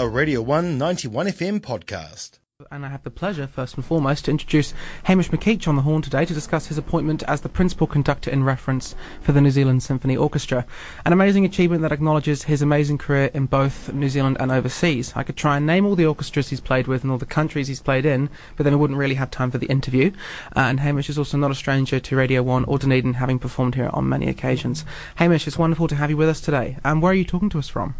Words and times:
a 0.00 0.08
Radio 0.08 0.40
1 0.40 0.78
91 0.78 1.26
FM 1.26 1.60
podcast. 1.60 2.38
And 2.70 2.86
I 2.86 2.88
have 2.88 3.02
the 3.02 3.10
pleasure, 3.10 3.46
first 3.46 3.74
and 3.74 3.84
foremost, 3.84 4.24
to 4.24 4.30
introduce 4.30 4.72
Hamish 5.04 5.28
McKeich 5.28 5.68
on 5.68 5.76
the 5.76 5.82
horn 5.82 6.00
today 6.00 6.24
to 6.24 6.32
discuss 6.32 6.68
his 6.68 6.78
appointment 6.78 7.22
as 7.24 7.42
the 7.42 7.50
principal 7.50 7.86
conductor 7.86 8.30
in 8.30 8.42
reference 8.42 8.94
for 9.20 9.32
the 9.32 9.42
New 9.42 9.50
Zealand 9.50 9.82
Symphony 9.82 10.16
Orchestra. 10.16 10.64
An 11.04 11.12
amazing 11.12 11.44
achievement 11.44 11.82
that 11.82 11.92
acknowledges 11.92 12.44
his 12.44 12.62
amazing 12.62 12.96
career 12.96 13.30
in 13.34 13.44
both 13.44 13.92
New 13.92 14.08
Zealand 14.08 14.38
and 14.40 14.50
overseas. 14.50 15.12
I 15.14 15.22
could 15.22 15.36
try 15.36 15.58
and 15.58 15.66
name 15.66 15.84
all 15.84 15.96
the 15.96 16.06
orchestras 16.06 16.48
he's 16.48 16.60
played 16.60 16.86
with 16.86 17.02
and 17.02 17.12
all 17.12 17.18
the 17.18 17.26
countries 17.26 17.68
he's 17.68 17.82
played 17.82 18.06
in, 18.06 18.30
but 18.56 18.64
then 18.64 18.72
we 18.72 18.80
wouldn't 18.80 18.98
really 18.98 19.16
have 19.16 19.30
time 19.30 19.50
for 19.50 19.58
the 19.58 19.66
interview. 19.66 20.12
Uh, 20.56 20.60
and 20.60 20.80
Hamish 20.80 21.10
is 21.10 21.18
also 21.18 21.36
not 21.36 21.50
a 21.50 21.54
stranger 21.54 22.00
to 22.00 22.16
Radio 22.16 22.42
1 22.42 22.64
or 22.64 22.78
Dunedin, 22.78 23.14
having 23.14 23.38
performed 23.38 23.74
here 23.74 23.90
on 23.92 24.08
many 24.08 24.30
occasions. 24.30 24.86
Hamish, 25.16 25.46
it's 25.46 25.58
wonderful 25.58 25.88
to 25.88 25.96
have 25.96 26.08
you 26.08 26.16
with 26.16 26.30
us 26.30 26.40
today. 26.40 26.78
And 26.84 26.92
um, 26.92 27.00
where 27.02 27.12
are 27.12 27.14
you 27.14 27.26
talking 27.26 27.50
to 27.50 27.58
us 27.58 27.68
from? 27.68 27.96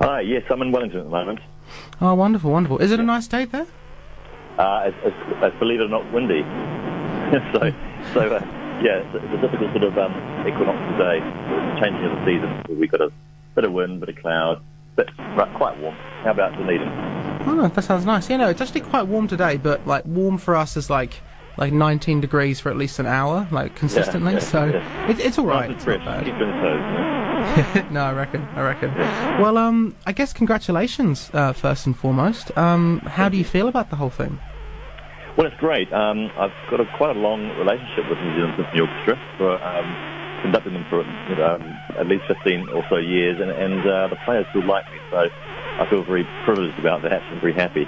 Hi, 0.00 0.20
yes, 0.20 0.42
I'm 0.50 0.60
in 0.62 0.72
Wellington 0.72 1.00
at 1.00 1.04
the 1.04 1.10
moment. 1.10 1.40
Oh, 2.00 2.14
wonderful, 2.14 2.50
wonderful. 2.50 2.78
Is 2.78 2.90
it 2.90 2.98
a 2.98 3.02
nice 3.02 3.28
day 3.28 3.44
there? 3.44 3.66
Uh, 4.58 4.84
it's, 4.86 4.96
it's, 5.04 5.16
it's, 5.42 5.58
believe 5.58 5.80
it 5.80 5.84
or 5.84 5.88
not, 5.88 6.12
windy. 6.12 6.42
so, 7.52 7.72
so 8.12 8.20
uh, 8.34 8.40
yeah, 8.82 8.98
it's, 8.98 9.14
it's, 9.14 9.34
a 9.34 9.40
difficult 9.40 9.70
sort 9.70 9.84
of 9.84 9.98
um, 9.98 10.12
equinoctial 10.46 10.98
day, 10.98 11.20
changing 11.80 12.04
of 12.04 12.18
the 12.18 12.24
season. 12.26 12.78
We've 12.78 12.90
got 12.90 13.02
a 13.02 13.12
bit 13.54 13.64
of 13.64 13.72
wind, 13.72 14.00
bit 14.00 14.08
of 14.10 14.16
cloud, 14.16 14.62
but 14.96 15.08
quite 15.54 15.78
warm. 15.78 15.94
How 16.24 16.32
about 16.32 16.52
Dunedin? 16.58 16.88
Oh, 17.46 17.68
that 17.68 17.84
sounds 17.84 18.04
nice. 18.04 18.28
Yeah, 18.28 18.38
know, 18.38 18.48
it's 18.48 18.60
actually 18.60 18.80
quite 18.80 19.04
warm 19.04 19.28
today, 19.28 19.56
but 19.56 19.86
like 19.86 20.04
warm 20.06 20.38
for 20.38 20.56
us 20.56 20.76
is 20.76 20.90
like 20.90 21.20
like 21.56 21.72
19 21.72 22.20
degrees 22.20 22.58
for 22.58 22.70
at 22.70 22.76
least 22.76 22.98
an 22.98 23.06
hour, 23.06 23.46
like 23.52 23.76
consistently. 23.76 24.32
Yeah, 24.32 24.38
yeah, 24.38 24.44
so 24.44 24.64
yeah. 24.64 25.10
It, 25.10 25.20
it's 25.20 25.38
all 25.38 25.46
right. 25.46 25.70
Nice 25.70 25.76
it's 25.76 25.84
fresh. 25.84 25.98
not 26.04 26.06
bad. 26.06 26.24
Keep 26.24 26.38
toes, 26.38 27.23
no, 27.90 28.00
I 28.00 28.12
reckon. 28.12 28.42
I 28.54 28.62
reckon. 28.62 28.94
Well, 29.42 29.58
um, 29.58 29.94
I 30.06 30.12
guess 30.12 30.32
congratulations 30.32 31.30
uh, 31.32 31.52
first 31.52 31.86
and 31.86 31.96
foremost. 31.96 32.56
Um, 32.56 33.00
how 33.00 33.28
do 33.28 33.36
you 33.36 33.44
feel 33.44 33.68
about 33.68 33.90
the 33.90 33.96
whole 33.96 34.10
thing? 34.10 34.38
Well, 35.36 35.46
it's 35.46 35.56
great. 35.56 35.92
Um, 35.92 36.30
I've 36.38 36.54
got 36.70 36.80
a, 36.80 36.86
quite 36.96 37.16
a 37.16 37.18
long 37.18 37.48
relationship 37.58 38.08
with 38.08 38.18
New 38.18 38.34
Zealand 38.36 38.54
Symphony 38.56 38.80
Orchestra. 38.80 39.18
For, 39.36 39.62
um, 39.62 40.14
them 40.52 40.84
for 40.90 41.02
you 41.30 41.36
know, 41.36 41.56
um, 41.56 41.62
at 41.98 42.06
least 42.06 42.24
15 42.28 42.68
or 42.68 42.84
so 42.90 42.96
years, 42.96 43.40
and, 43.40 43.50
and 43.50 43.80
uh, 43.80 44.08
the 44.08 44.16
players 44.24 44.46
still 44.50 44.66
like 44.66 44.84
me, 44.92 44.98
so 45.10 45.26
I 45.80 45.86
feel 45.88 46.04
very 46.04 46.26
privileged 46.44 46.78
about 46.78 47.02
that 47.02 47.22
and 47.32 47.40
very 47.40 47.54
happy. 47.54 47.86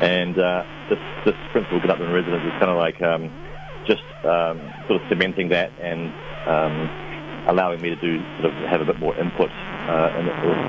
And 0.00 0.38
uh, 0.38 0.64
this, 0.88 0.98
this 1.24 1.34
principal 1.50 1.80
conductor 1.80 2.06
in 2.06 2.12
residence 2.12 2.44
is 2.44 2.52
kind 2.52 2.70
of 2.70 2.78
like 2.78 3.02
um, 3.02 3.28
just 3.86 4.02
um, 4.24 4.62
sort 4.86 5.02
of 5.02 5.08
cementing 5.08 5.48
that 5.50 5.70
and 5.80 6.08
allowing 7.46 7.80
me 7.80 7.88
to 7.90 7.96
do 7.96 8.22
sort 8.40 8.46
of 8.46 8.52
have 8.68 8.80
a 8.80 8.84
bit 8.84 8.98
more 8.98 9.16
input 9.16 9.50
uh, 9.88 10.14
in 10.18 10.26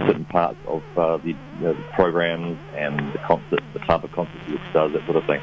certain 0.08 0.26
parts 0.26 0.58
of 0.68 0.82
uh, 0.98 1.18
the, 1.18 1.30
you 1.30 1.36
know, 1.62 1.74
the 1.74 1.84
programs 1.94 2.58
and 2.76 3.14
the 3.14 3.20
concert, 3.20 3.60
the 3.74 3.80
type 3.80 4.04
of 4.04 4.12
concerts 4.12 4.40
the 4.48 4.58
does, 4.74 4.92
that 4.94 5.04
sort 5.06 5.18
of 5.18 5.26
thing. 5.26 5.42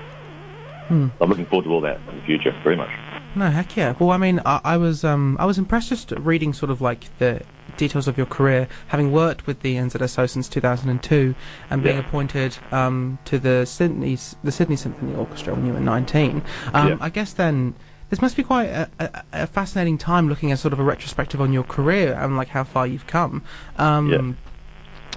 Hmm. 0.89 1.09
I'm 1.21 1.29
looking 1.29 1.47
forward 1.47 1.65
to 1.65 1.71
all 1.71 1.81
that 1.83 2.01
in 2.09 2.17
the 2.19 2.23
future, 2.25 2.53
very 2.65 2.75
much. 2.77 2.91
No, 3.37 3.49
heck 3.49 3.77
yeah. 3.77 3.95
Well, 4.01 4.11
I 4.11 4.17
mean, 4.17 4.41
I, 4.45 4.61
I 4.65 4.77
was 4.77 5.05
um, 5.05 5.37
I 5.39 5.45
was 5.45 5.57
impressed 5.57 5.89
just 5.91 6.11
reading 6.11 6.53
sort 6.53 6.69
of 6.71 6.81
like 6.81 7.17
the 7.19 7.43
details 7.77 8.09
of 8.09 8.17
your 8.17 8.27
career, 8.27 8.67
having 8.89 9.13
worked 9.13 9.47
with 9.47 9.61
the 9.61 9.77
NZSO 9.77 10.29
since 10.29 10.49
2002 10.49 11.37
and 11.71 11.83
being 11.85 11.95
Yeah. 11.97 12.01
appointed 12.05 12.59
um, 12.73 13.21
to 13.27 13.39
the 13.39 13.65
Sydney 13.67 14.19
the 14.43 14.51
Sydney 14.51 14.75
Symphony 14.75 15.15
Orchestra 15.15 15.55
when 15.55 15.65
you 15.65 15.73
were 15.75 15.79
19. 15.81 16.43
Um, 16.75 16.89
Yeah. 16.89 16.97
I 17.01 17.09
guess 17.09 17.33
then 17.33 17.77
this 18.11 18.21
must 18.21 18.37
be 18.37 18.43
quite 18.43 18.67
a, 18.67 18.91
a, 18.99 19.23
a 19.33 19.47
fascinating 19.47 19.97
time 19.97 20.29
looking 20.29 20.53
at 20.53 20.59
sort 20.59 20.73
of 20.73 20.81
a 20.81 20.83
retrospective 20.85 21.41
on 21.41 21.53
your 21.53 21.63
career 21.65 22.13
and 22.15 22.37
like 22.37 22.49
how 22.49 22.65
far 22.65 22.87
you've 22.87 23.07
come. 23.07 23.43
Um, 23.79 24.11
Yeah. 24.11 24.33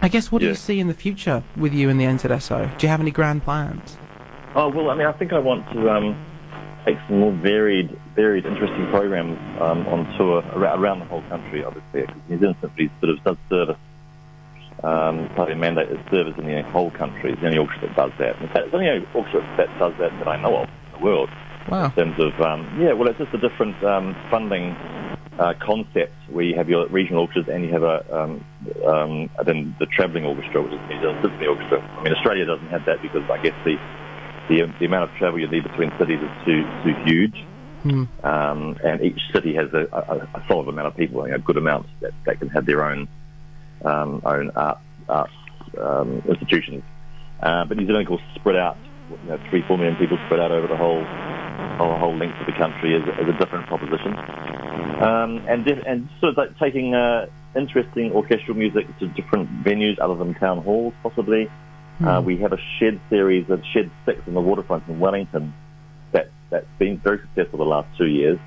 I 0.02 0.08
guess 0.10 0.32
what 0.32 0.40
do 0.42 0.48
you 0.48 0.56
see 0.56 0.80
in 0.80 0.88
the 0.90 0.94
future 0.94 1.44
with 1.56 1.74
you 1.74 1.90
and 1.90 2.00
the 2.00 2.04
NZSO? 2.06 2.78
Do 2.78 2.86
you 2.86 2.90
have 2.90 3.00
any 3.00 3.12
grand 3.12 3.44
plans? 3.44 3.98
Oh 4.54 4.68
well, 4.70 4.90
I 4.90 4.96
mean, 4.96 5.08
I 5.08 5.14
think 5.14 5.32
I 5.34 5.40
want 5.40 5.72
to 5.72 5.90
um, 5.90 6.26
take 6.86 6.98
some 7.08 7.20
more 7.20 7.32
varied, 7.32 7.98
varied, 8.16 8.46
interesting 8.46 8.86
programs 8.90 9.38
um, 9.62 9.88
on 9.88 10.06
tour 10.18 10.44
ar- 10.44 10.78
around 10.78 11.00
the 11.00 11.06
whole 11.06 11.22
country. 11.30 11.64
Obviously, 11.64 12.02
because 12.02 12.22
New 12.28 12.38
Zealand 12.40 12.58
Symphony 12.59 12.92
sort 13.00 13.18
of 13.18 13.24
does 13.24 13.38
service, 13.50 13.78
um, 14.84 15.30
partly 15.36 15.56
mandated 15.56 16.03
service 16.12 16.34
in 16.38 16.46
the 16.48 16.62
whole 16.64 16.92
country. 16.92 17.32
It's 17.32 17.40
the 17.42 17.48
only 17.48 17.59
orchestra 17.59 17.88
that 17.88 17.96
does 17.96 18.12
that. 18.20 18.42
In 18.42 18.48
fact, 18.50 18.58
it's 18.66 18.72
the 18.72 18.78
only 18.78 19.08
orchestra 19.14 19.42
that 19.58 19.80
does 19.80 19.94
that 20.00 20.12
that 20.20 20.28
I 20.28 20.36
know 20.42 20.58
of 20.58 20.68
in 20.68 21.00
the 21.00 21.06
world. 21.06 21.30
Wow. 21.69 21.85
In 21.85 21.91
terms 21.91 22.19
of 22.19 22.41
um, 22.41 22.81
yeah, 22.81 22.94
well, 22.94 23.07
it's 23.07 23.19
just 23.19 23.34
a 23.34 23.38
different 23.38 23.81
um, 23.84 24.16
funding 24.29 24.75
uh, 25.40 25.53
concept 25.59 26.13
where 26.29 26.46
you 26.46 26.56
have 26.56 26.69
your 26.69 26.88
regional 26.88 27.22
orchestras 27.22 27.47
and 27.47 27.63
you 27.63 27.72
have 27.72 27.84
a 27.84 28.03
um, 28.16 28.46
um, 28.85 29.29
then 29.46 29.75
the 29.79 29.85
travelling 29.88 30.25
orchestra, 30.25 30.62
which 30.62 30.73
is 30.73 30.79
the 30.88 30.96
New 30.96 31.02
Zealand 31.02 31.19
Symphony 31.22 31.47
Orchestra. 31.47 31.79
I 31.81 32.03
mean, 32.03 32.13
Australia 32.13 32.46
doesn't 32.46 32.68
have 32.68 32.85
that 32.85 33.02
because 33.02 33.23
I 33.29 33.41
guess 33.41 33.56
the 33.66 33.78
the, 34.50 34.73
the 34.79 34.85
amount 34.85 35.09
of 35.09 35.16
travel 35.18 35.40
you 35.40 35.47
need 35.47 35.63
between 35.63 35.91
cities 35.97 36.19
is 36.19 36.46
too 36.46 36.63
too 36.84 36.94
huge, 37.06 37.46
Hmm. 37.84 38.03
um, 38.23 38.78
and 38.84 39.02
each 39.02 39.19
city 39.34 39.53
has 39.56 39.73
a, 39.73 39.88
a, 39.91 40.40
a 40.40 40.44
solid 40.47 40.69
amount 40.69 40.88
of 40.88 40.96
people, 40.96 41.23
a 41.23 41.38
good 41.38 41.57
amount 41.57 41.85
that, 42.00 42.13
that 42.25 42.40
can 42.40 42.47
have 42.50 42.66
their 42.66 42.84
own 42.84 43.07
um, 43.84 44.22
own 44.25 44.52
art, 44.56 44.79
arts 45.09 45.34
um, 45.81 46.22
institutions. 46.29 46.84
Uh, 47.41 47.66
but 47.66 47.75
New 47.78 47.85
Zealand, 47.85 48.07
of 48.07 48.09
course, 48.09 48.22
spread 48.35 48.56
out, 48.56 48.78
you 49.09 49.29
know, 49.29 49.40
three 49.50 49.63
four 49.68 49.78
million 49.78 49.97
people 49.97 50.18
spread 50.28 50.40
out 50.40 50.52
over 50.52 50.68
the 50.68 50.78
whole 50.78 51.03
whole, 51.78 51.97
whole 51.97 52.16
length 52.16 52.39
of 52.39 52.45
the 52.45 52.53
country 52.53 52.95
is, 52.95 53.03
is 53.03 53.29
a 53.29 53.38
different 53.38 53.67
proposition, 53.67 54.13
um, 55.01 55.45
and 55.47 55.67
and 55.67 56.09
sort 56.19 56.31
of 56.31 56.38
like 56.38 56.57
taking 56.59 56.94
uh, 56.94 57.28
interesting 57.56 58.11
orchestral 58.11 58.57
music 58.57 58.88
to 59.00 59.07
different 59.09 59.50
venues 59.63 60.00
other 60.00 60.16
than 60.16 60.34
town 60.35 60.59
halls, 60.63 60.94
possibly. 61.03 61.50
Uh, 62.03 62.22
we 62.25 62.38
have 62.38 62.51
a 62.51 62.57
shed 62.79 63.00
series 63.09 63.47
of 63.50 63.61
Shed 63.72 63.89
6 64.06 64.19
on 64.28 64.34
the 64.34 64.41
waterfront 64.41 64.88
in 64.88 65.00
Wellington 65.00 65.53
that, 66.11 66.29
that's 66.50 66.66
been 66.79 66.97
very 67.00 67.19
successful 67.19 67.59
the 67.59 67.66
last 67.66 67.88
two 67.97 68.07
years. 68.07 68.40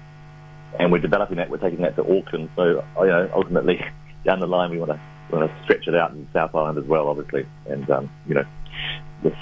And 0.78 0.90
we're 0.90 0.98
developing 1.00 1.36
that, 1.36 1.50
we're 1.50 1.58
taking 1.58 1.80
that 1.82 1.96
to 1.96 2.02
Auckland. 2.02 2.50
So, 2.56 2.84
you 3.00 3.06
know, 3.06 3.30
ultimately, 3.34 3.84
down 4.24 4.40
the 4.40 4.46
line, 4.46 4.70
we 4.70 4.78
want 4.78 4.92
to 4.92 5.00
want 5.30 5.50
to 5.50 5.64
stretch 5.64 5.88
it 5.88 5.94
out 5.94 6.12
in 6.12 6.28
South 6.32 6.54
Island 6.54 6.78
as 6.78 6.84
well, 6.84 7.08
obviously. 7.08 7.46
And, 7.68 7.88
um, 7.90 8.10
you 8.28 8.34
know, 8.34 8.44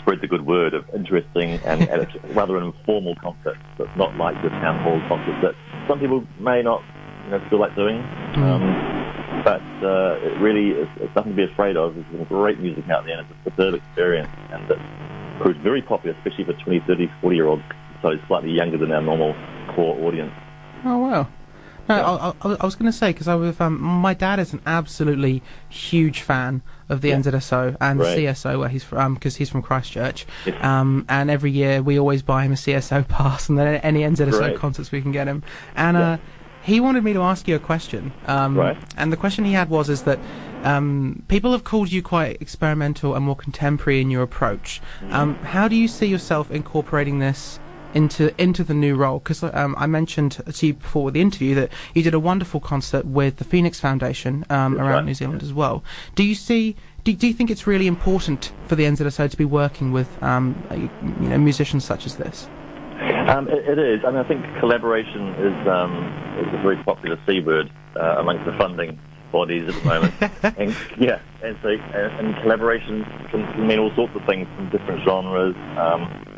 spread 0.00 0.20
the 0.20 0.26
good 0.26 0.46
word 0.46 0.74
of 0.74 0.84
interesting 0.94 1.60
and, 1.64 1.88
rather 2.36 2.56
an 2.56 2.64
informal 2.64 3.14
concert. 3.16 3.56
So 3.76 3.84
it's 3.84 3.96
not 3.96 4.16
like 4.16 4.34
the 4.42 4.50
town 4.50 4.82
hall 4.82 5.00
concert 5.08 5.40
that 5.42 5.54
some 5.88 6.00
people 6.00 6.24
may 6.40 6.62
not, 6.62 6.82
you 7.24 7.30
know, 7.30 7.40
feel 7.50 7.60
like 7.60 7.74
doing. 7.74 7.98
Um, 8.36 8.62
but 9.44 9.62
uh, 9.84 10.16
it 10.22 10.40
really 10.40 10.70
is 10.70 10.88
it's 11.00 11.14
nothing 11.14 11.32
to 11.32 11.36
be 11.36 11.52
afraid 11.52 11.76
of. 11.76 11.94
There's 11.94 12.06
some 12.12 12.24
great 12.24 12.58
music 12.60 12.88
out 12.88 13.04
there, 13.04 13.18
and 13.18 13.26
it's 13.28 13.38
a 13.46 13.50
superb 13.50 13.74
experience, 13.74 14.30
and 14.50 14.70
it 14.70 14.78
proves 15.42 15.58
very 15.62 15.82
popular, 15.82 16.16
especially 16.16 16.44
for 16.44 16.54
20, 16.64 16.80
30, 16.86 17.10
40 17.20 17.36
year 17.36 17.46
olds, 17.46 17.62
so 18.00 18.08
it's 18.08 18.26
slightly 18.26 18.50
younger 18.50 18.78
than 18.78 18.92
our 18.92 19.02
normal 19.02 19.34
core 19.74 19.98
audience. 20.06 20.32
Oh 20.84 20.98
wow. 20.98 21.28
No. 21.88 22.34
I, 22.42 22.48
I, 22.48 22.56
I 22.60 22.64
was 22.64 22.74
going 22.76 22.90
to 22.90 22.96
say 22.96 23.12
because 23.12 23.28
I 23.28 23.34
was 23.34 23.60
um, 23.60 23.80
my 23.80 24.14
dad 24.14 24.38
is 24.38 24.52
an 24.52 24.60
absolutely 24.66 25.42
huge 25.68 26.20
fan 26.22 26.62
of 26.88 27.00
the 27.00 27.08
Yeah. 27.08 27.16
NZSO 27.16 27.76
and 27.80 27.98
Right. 28.00 28.16
the 28.16 28.26
CSO 28.26 28.58
where 28.58 28.68
he's 28.68 28.84
from 28.84 29.14
because 29.14 29.36
he's 29.36 29.50
from 29.50 29.62
Christchurch. 29.62 30.26
Um, 30.60 31.04
and 31.08 31.30
every 31.30 31.50
year 31.50 31.82
we 31.82 31.98
always 31.98 32.22
buy 32.22 32.44
him 32.44 32.52
a 32.52 32.56
CSO 32.56 33.06
pass 33.08 33.48
and 33.48 33.58
then 33.58 33.76
any 33.76 34.00
NZSO 34.00 34.30
Great. 34.38 34.56
concerts 34.58 34.92
we 34.92 35.02
can 35.02 35.12
get 35.12 35.26
him. 35.26 35.42
And 35.76 35.96
Yeah. 35.96 36.10
uh, 36.12 36.16
he 36.62 36.80
wanted 36.80 37.04
me 37.04 37.12
to 37.12 37.20
ask 37.20 37.46
you 37.46 37.56
a 37.56 37.58
question. 37.58 38.12
Um, 38.26 38.56
Right. 38.56 38.76
And 38.96 39.12
the 39.12 39.18
question 39.18 39.44
he 39.44 39.52
had 39.52 39.68
was 39.68 39.90
is 39.90 40.02
that 40.02 40.18
um, 40.62 41.22
people 41.28 41.52
have 41.52 41.64
called 41.64 41.92
you 41.92 42.00
quite 42.02 42.40
experimental 42.40 43.14
and 43.14 43.22
more 43.26 43.36
contemporary 43.36 44.00
in 44.00 44.10
your 44.10 44.22
approach. 44.22 44.80
Mm-hmm. 45.02 45.12
Um, 45.12 45.34
how 45.36 45.68
do 45.68 45.76
you 45.76 45.88
see 45.88 46.06
yourself 46.06 46.50
incorporating 46.50 47.18
this? 47.18 47.58
Into 47.94 48.34
into 48.40 48.64
the 48.64 48.74
new 48.74 48.96
role 48.96 49.20
because 49.20 49.42
um, 49.42 49.74
I 49.78 49.86
mentioned 49.86 50.42
to 50.52 50.66
you 50.66 50.74
before 50.74 51.10
the 51.10 51.20
interview 51.20 51.54
that 51.54 51.70
you 51.94 52.02
did 52.02 52.14
a 52.14 52.20
wonderful 52.20 52.60
concert 52.60 53.06
with 53.06 53.36
the 53.36 53.44
Phoenix 53.44 53.80
Foundation 53.80 54.44
um, 54.50 54.78
around 54.78 54.90
right, 54.90 55.04
New 55.04 55.14
Zealand 55.14 55.42
as 55.42 55.52
well. 55.52 55.84
Do 56.14 56.24
you 56.24 56.34
see? 56.34 56.76
Do, 57.04 57.12
do 57.12 57.26
you 57.26 57.34
think 57.34 57.50
it's 57.50 57.66
really 57.66 57.86
important 57.86 58.52
for 58.66 58.76
the 58.76 58.84
NZSO 58.84 59.30
to 59.30 59.36
be 59.36 59.44
working 59.44 59.92
with 59.92 60.22
um, 60.22 60.56
you 61.20 61.28
know 61.28 61.38
musicians 61.38 61.84
such 61.84 62.06
as 62.06 62.16
this? 62.16 62.48
Um, 63.28 63.48
it, 63.48 63.68
it 63.68 63.78
is. 63.78 64.00
I 64.04 64.10
mean, 64.10 64.20
I 64.20 64.28
think 64.28 64.44
collaboration 64.58 65.28
is 65.34 65.68
um, 65.68 65.92
is 66.38 66.52
a 66.52 66.62
very 66.62 66.76
popular 66.84 67.18
C 67.26 67.40
word 67.40 67.70
uh, 67.96 68.16
amongst 68.18 68.44
the 68.44 68.52
funding 68.52 68.98
bodies 69.32 69.68
at 69.68 69.74
the 69.74 69.88
moment. 69.88 70.14
and 70.58 70.74
yeah, 70.98 71.20
and 71.42 71.58
so 71.62 71.68
and, 71.68 72.26
and 72.26 72.42
collaboration 72.42 73.04
can, 73.30 73.44
can 73.52 73.66
mean 73.66 73.78
all 73.78 73.92
sorts 73.94 74.14
of 74.14 74.24
things 74.26 74.46
from 74.56 74.70
different 74.70 75.04
genres. 75.04 75.56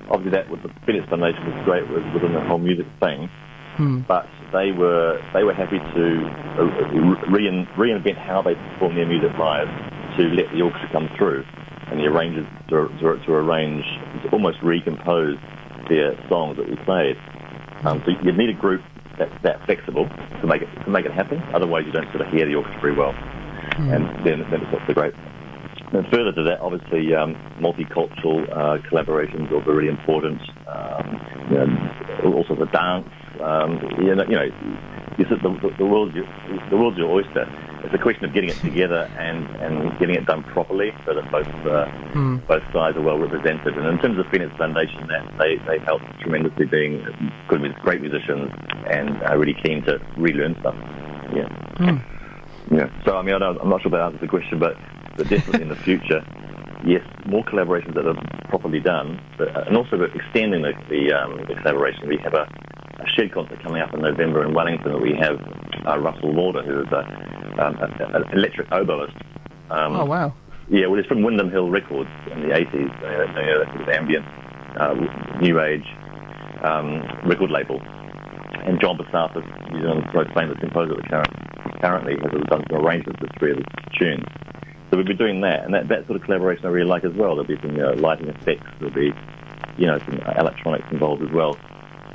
Obviously, 0.09 0.31
that 0.33 0.51
with 0.51 0.63
the 0.63 0.71
Phoenix 0.87 1.09
Foundation 1.09 1.45
was 1.47 1.65
great 1.65 1.89
with, 1.91 2.05
within 2.15 2.33
the 2.33 2.41
whole 2.41 2.59
music 2.59 2.87
thing. 3.01 3.29
Hmm. 3.77 4.01
But 4.09 4.27
they 4.53 4.73
were 4.73 5.21
they 5.35 5.45
were 5.45 5.53
happy 5.53 5.79
to 5.79 6.05
uh, 6.57 7.29
rein, 7.29 7.67
reinvent 7.77 8.17
how 8.17 8.41
they 8.41 8.55
perform 8.55 8.95
their 8.95 9.07
music 9.07 9.37
live 9.39 9.69
to 10.17 10.23
let 10.33 10.51
the 10.53 10.63
orchestra 10.63 10.89
come 10.93 11.11
through 11.19 11.45
and 11.91 12.01
the 12.01 12.07
arrangers 12.07 12.47
to, 12.69 12.89
to, 13.01 13.19
to 13.25 13.33
arrange 13.33 13.85
to 14.23 14.29
almost 14.31 14.59
recompose 14.63 15.37
their 15.89 16.17
songs 16.29 16.57
that 16.57 16.69
we 16.69 16.77
played. 16.85 17.17
Um, 17.85 18.03
so 18.05 18.13
you 18.23 18.33
need 18.33 18.51
a 18.51 18.59
group 18.59 18.83
that's 19.19 19.33
that 19.43 19.65
flexible 19.67 20.09
to 20.41 20.47
make 20.47 20.63
it 20.63 20.69
to 20.85 20.91
make 20.91 21.05
it 21.05 21.13
happen. 21.13 21.43
Otherwise, 21.55 21.85
you 21.87 21.93
don't 21.93 22.11
sort 22.13 22.23
of 22.23 22.33
hear 22.33 22.47
the 22.47 22.55
orchestra 22.55 22.81
very 22.81 22.95
well, 22.95 23.13
and 23.77 24.09
then 24.25 24.41
then 24.51 24.61
it's 24.63 24.73
not 24.73 24.83
so 24.87 24.95
great. 24.95 25.15
And 25.97 26.07
further 26.13 26.33
to 26.33 26.43
that, 26.45 26.61
obviously, 26.61 27.15
um, 27.15 27.35
multicultural 27.59 28.45
uh, 28.53 28.77
collaborations 28.93 29.51
are 29.51 29.65
really 29.65 29.89
important. 29.89 30.41
Um, 30.69 31.21
you 31.51 31.57
know, 31.57 32.37
all 32.37 32.45
sorts 32.45 32.61
of 32.61 32.71
dance. 32.73 33.09
Um, 33.41 33.81
you 33.99 34.15
know, 34.15 34.25
you 34.29 34.37
know 34.37 34.49
you 35.17 35.25
said 35.29 35.41
the, 35.41 35.49
the, 35.63 35.75
the 35.79 35.87
world's 35.87 36.15
your, 36.15 36.27
the 36.69 36.77
world's 36.77 36.99
your 36.99 37.09
oyster. 37.09 37.49
It's 37.85 37.95
a 37.95 37.99
question 37.99 38.25
of 38.25 38.35
getting 38.35 38.51
it 38.51 38.61
together 38.61 39.09
and, 39.17 39.47
and 39.63 39.99
getting 39.99 40.17
it 40.17 40.27
done 40.27 40.43
properly 40.53 40.91
so 41.07 41.15
that 41.15 41.31
both 41.33 41.49
uh, 41.67 41.87
Mm. 42.17 42.47
both 42.49 42.63
sides 42.73 42.97
are 42.97 43.03
well 43.03 43.19
represented. 43.19 43.77
And 43.77 43.87
in 43.87 43.99
terms 43.99 44.19
of 44.19 44.25
Phoenix 44.33 44.51
Foundation, 44.57 45.07
that 45.09 45.21
they 45.39 45.57
they 45.69 45.79
help 45.85 46.01
tremendously, 46.21 46.65
being 46.65 47.05
good, 47.49 47.61
with 47.61 47.75
great 47.85 48.01
musicians 48.01 48.51
and 48.89 49.23
are 49.25 49.39
really 49.39 49.57
keen 49.63 49.83
to 49.85 50.01
relearn 50.17 50.57
stuff. 50.61 50.75
Yeah. 51.37 51.49
Mm. 51.77 52.01
Yeah. 52.73 52.89
So 53.05 53.17
I 53.17 53.23
mean, 53.23 53.35
I 53.35 53.39
don't, 53.39 53.61
I'm 53.61 53.69
not 53.69 53.83
sure 53.83 53.91
if 53.91 53.93
that 53.93 54.01
answers 54.01 54.21
the 54.23 54.29
question, 54.29 54.59
but, 54.59 54.77
but 55.17 55.29
definitely 55.29 55.63
in 55.63 55.69
the 55.69 55.77
future, 55.77 56.23
yes, 56.85 57.03
more 57.27 57.45
collaborations 57.45 57.95
that 57.95 58.07
are 58.07 58.17
properly 58.49 58.81
done, 58.81 59.21
but, 59.39 59.55
uh, 59.57 59.65
and 59.67 59.77
also 59.77 60.01
extending 60.03 60.63
the 60.63 60.73
the, 60.89 61.13
um, 61.13 61.37
the 61.49 61.55
collaboration. 61.63 62.09
We 62.09 62.19
have 62.23 62.35
a, 62.35 62.47
a 63.01 63.07
shed 63.17 63.33
concert 63.33 63.63
coming 63.63 63.83
up 63.83 63.93
in 63.95 64.01
November 64.01 64.45
in 64.45 64.55
Wellington. 64.55 64.93
Where 64.93 65.03
we 65.03 65.15
have 65.21 65.39
uh, 65.87 65.99
Russel 65.99 66.33
Walder, 66.35 66.63
who 66.63 66.83
is 66.83 66.89
um, 66.93 67.77
a, 67.79 68.17
an 68.17 68.25
electric 68.33 68.69
oboist. 68.71 69.15
Um, 69.71 69.97
Oh 69.97 70.05
wow. 70.05 70.35
yeah, 70.69 70.87
well, 70.87 70.99
it's 70.99 71.09
from 71.09 71.23
Windham 71.23 71.51
Hill 71.51 71.69
Records 71.71 72.11
in 72.31 72.41
the 72.43 72.55
80s, 72.55 72.91
uh, 73.03 73.41
you 73.41 73.47
know, 73.47 73.59
that 73.65 73.69
sort 73.75 73.81
of 73.83 73.89
ambient, 73.89 74.25
uh, 74.79 74.95
new 75.41 75.61
age 75.61 75.87
um, 76.63 77.03
record 77.27 77.51
label. 77.51 77.81
And 78.67 78.81
John 78.81 78.97
Psathas, 78.99 79.47
New 79.73 79.81
Zealand's 79.81 80.07
most 80.15 80.31
famous 80.35 80.59
composer, 80.59 80.95
current, 81.09 81.29
currently 81.81 82.15
has 82.19 82.43
done 82.51 82.65
some 82.71 82.85
arrangements 82.85 83.21
of 83.23 83.29
three 83.39 83.53
of 83.53 83.59
his 83.59 83.67
tunes. 83.99 84.27
So 84.91 84.97
we'll 84.97 85.07
be 85.07 85.15
doing 85.15 85.41
that, 85.41 85.65
and 85.65 85.75
that, 85.75 85.89
that 85.89 86.07
sort 86.07 86.17
of 86.17 86.23
collaboration 86.23 86.65
I 86.65 86.69
really 86.69 86.89
like 86.89 87.05
as 87.05 87.13
well. 87.13 87.35
There'll 87.35 87.45
be 87.45 87.59
some 87.61 87.73
you 87.73 87.83
know, 87.83 87.93
lighting 87.95 88.29
effects, 88.29 88.67
there'll 88.79 88.95
be, 88.95 89.13
you 89.77 89.87
know, 89.87 89.99
some 89.99 90.21
electronics 90.39 90.87
involved 90.93 91.23
as 91.23 91.31
well. 91.33 91.57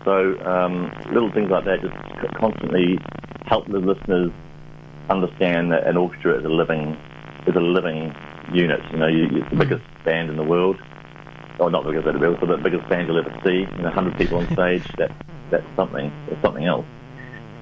So 0.06 0.40
um, 0.46 0.92
little 1.12 1.32
things 1.32 1.52
like 1.52 1.66
that 1.66 1.82
just 1.82 2.34
constantly 2.36 2.98
help 3.46 3.68
the 3.68 3.80
listeners 3.80 4.32
understand 5.10 5.72
that 5.72 5.86
an 5.86 5.98
orchestra 5.98 6.40
is 6.40 6.46
a 6.46 6.50
living 6.50 6.98
is 7.48 7.56
a 7.56 7.60
living 7.60 8.16
unit. 8.54 8.80
You 8.92 8.98
know, 8.98 9.08
you, 9.08 9.28
it's 9.32 9.50
the 9.50 9.58
biggest 9.58 9.84
band 10.06 10.30
in 10.30 10.38
the 10.38 10.44
world. 10.44 10.78
Oh, 11.60 11.68
not 11.68 11.84
the 11.84 11.90
biggest 11.90 12.06
band 12.06 12.16
in 12.16 12.22
the 12.22 12.28
world, 12.30 12.40
but 12.40 12.48
the 12.48 12.58
biggest 12.58 12.90
band 12.90 13.08
you'll 13.08 13.20
ever 13.20 13.38
see. 13.44 13.68
You 13.68 13.84
know, 13.84 13.92
100 13.92 14.18
people 14.18 14.38
on 14.38 14.46
stage. 14.54 14.84
That 14.98 15.12
that's 15.52 15.66
something. 15.76 16.12
It's 16.30 16.42
something 16.42 16.66
else. 16.66 16.86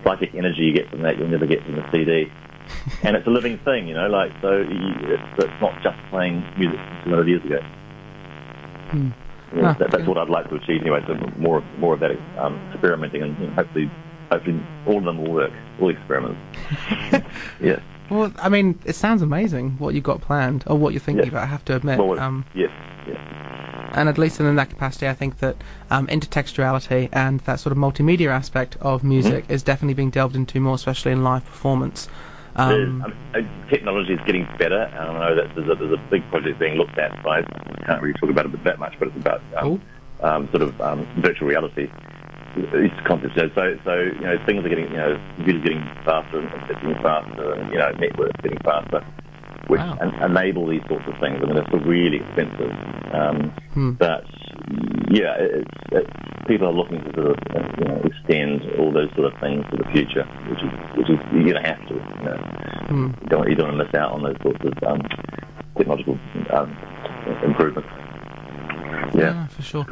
Psychic 0.04 0.34
energy 0.36 0.62
you 0.62 0.74
get 0.74 0.90
from 0.90 1.02
that, 1.02 1.18
you'll 1.18 1.28
never 1.28 1.46
get 1.46 1.64
from 1.64 1.76
the 1.76 1.92
CD. 1.92 2.32
and 3.04 3.16
it's 3.16 3.28
a 3.28 3.30
living 3.30 3.58
thing, 3.60 3.88
you 3.88 3.94
know. 3.96 4.08
Like 4.08 4.32
so, 4.42 4.64
it's, 4.68 5.24
it's 5.44 5.62
not 5.62 5.74
just 5.84 5.98
playing 6.10 6.44
music 6.58 6.80
from 7.04 7.12
200 7.12 7.28
years 7.28 7.46
ago. 7.46 7.60
Hmm. 8.92 9.10
Yeah, 9.56 9.70
Ah, 9.70 9.74
that, 9.80 9.92
that's 9.92 9.96
okay. 9.96 10.04
what 10.08 10.18
I'd 10.18 10.30
like 10.30 10.48
to 10.50 10.56
achieve 10.56 10.82
anyway. 10.82 11.02
So 11.08 11.16
more 11.40 11.64
more 11.80 11.94
of 11.96 12.00
that 12.02 12.12
um, 12.38 12.60
experimenting, 12.72 13.24
and 13.24 13.38
you 13.40 13.48
know, 13.48 13.54
hopefully, 13.54 13.92
hopefully 14.32 14.62
all 14.86 14.98
of 15.00 15.04
them 15.06 15.18
will 15.24 15.32
work. 15.34 15.52
All 15.82 15.90
experiments. 15.90 16.40
yes. 17.62 17.82
Well, 18.12 18.32
I 18.40 18.50
mean, 18.50 18.80
it 18.86 18.96
sounds 18.96 19.22
amazing 19.22 19.72
what 19.80 19.94
you've 19.94 20.04
got 20.04 20.22
planned, 20.22 20.64
or 20.68 20.78
what 20.78 20.94
you're 20.94 21.00
thinking 21.00 21.26
Yeah. 21.26 21.30
about. 21.32 21.44
I 21.44 21.48
have 21.48 21.66
to 21.66 21.76
admit. 21.76 22.00
Well, 22.00 22.20
Um, 22.20 22.46
yes. 22.56 22.72
Yes. 23.08 23.18
and 23.94 24.08
at 24.10 24.18
least 24.20 24.40
in 24.40 24.56
that 24.56 24.70
capacity, 24.70 25.08
I 25.08 25.14
think 25.14 25.40
that 25.40 25.56
um, 25.90 26.06
intertextuality 26.08 27.10
and 27.12 27.40
that 27.42 27.60
sort 27.60 27.72
of 27.72 27.78
multimedia 27.78 28.30
aspect 28.30 28.78
of 28.82 29.04
music 29.04 29.44
Mm-hmm. 29.46 29.54
is 29.54 29.64
definitely 29.64 29.94
being 29.96 30.10
delved 30.12 30.36
into 30.36 30.60
more, 30.60 30.76
especially 30.76 31.12
in 31.12 31.24
live 31.24 31.44
performance. 31.46 32.08
Um, 32.60 33.02
I 33.34 33.38
mean, 33.40 33.48
uh, 33.48 33.70
technology 33.70 34.14
is 34.14 34.20
getting 34.26 34.46
better, 34.58 34.82
and 34.82 35.18
I 35.18 35.30
know 35.30 35.36
that 35.36 35.48
there's 35.56 35.70
a, 35.70 35.76
there's 35.76 35.94
a 35.98 36.04
big 36.12 36.28
project 36.30 36.60
being 36.60 36.76
looked 36.76 36.98
at. 36.98 37.12
So 37.24 37.30
I 37.30 37.42
can't 37.86 38.02
really 38.02 38.14
talk 38.20 38.30
about 38.30 38.46
it 38.46 38.64
that 38.66 38.80
much, 38.80 38.94
but 39.00 39.08
it's 39.08 39.18
about 39.18 39.42
um, 39.58 39.82
um, 40.22 40.50
sort 40.52 40.64
of 40.64 40.80
um, 40.82 41.08
virtual 41.22 41.48
reality. 41.48 41.88
These 42.56 42.92
concepts. 43.06 43.36
So, 43.36 43.48
so, 43.56 43.78
so 43.86 43.94
you 43.96 44.20
know, 44.22 44.36
things 44.46 44.66
are 44.66 44.70
getting, 44.70 44.90
you 44.92 44.98
know, 44.98 45.18
computers 45.38 45.64
getting 45.64 45.84
faster 46.04 46.40
and 46.40 46.50
getting 46.68 46.96
faster, 47.02 47.54
and 47.54 47.72
you 47.72 47.78
know, 47.78 47.92
networks 47.92 48.42
getting 48.42 48.60
faster, 48.60 49.06
which 49.68 49.80
Wow. 49.80 49.98
en- 50.02 50.24
enable 50.32 50.68
these 50.68 50.82
sorts 50.90 51.06
of 51.08 51.14
things. 51.22 51.40
I 51.42 51.46
mean, 51.46 51.58
it's 51.58 51.86
really 51.86 52.18
expensive, 52.18 52.74
um, 53.14 53.52
Hmm. 53.74 53.92
but 53.92 54.26
yeah, 55.12 55.36
it's, 55.40 55.72
it's, 55.92 56.10
people 56.48 56.68
are 56.68 56.74
looking 56.74 57.04
to 57.04 57.14
sort 57.14 57.28
of 57.28 57.38
uh, 57.56 57.68
you 57.78 57.86
know, 57.86 58.02
extend 58.06 58.62
all 58.80 58.92
those 58.92 59.10
sort 59.16 59.32
of 59.32 59.40
things 59.40 59.66
to 59.72 59.78
the 59.78 59.90
future, 59.92 60.26
which 60.50 60.62
is 60.64 60.72
which 60.98 61.10
is 61.10 61.20
you're 61.34 61.54
going 61.54 61.64
to 61.64 61.70
have 61.70 61.82
to. 61.88 61.96
You 61.96 62.26
know 62.26 62.38
hmm. 62.90 63.08
you 63.22 63.28
don't, 63.30 63.50
you 63.50 63.56
don't 63.56 63.78
want 63.78 63.80
to 63.80 63.86
miss 63.86 63.96
out 63.96 64.12
on 64.12 64.24
those 64.24 64.38
sorts 64.42 64.60
of 64.66 64.74
um, 64.84 65.02
technological 65.78 66.20
um, 66.54 66.78
improvements. 67.44 67.90
Yeah. 69.14 69.48
for 69.48 69.62
sure. 69.62 69.86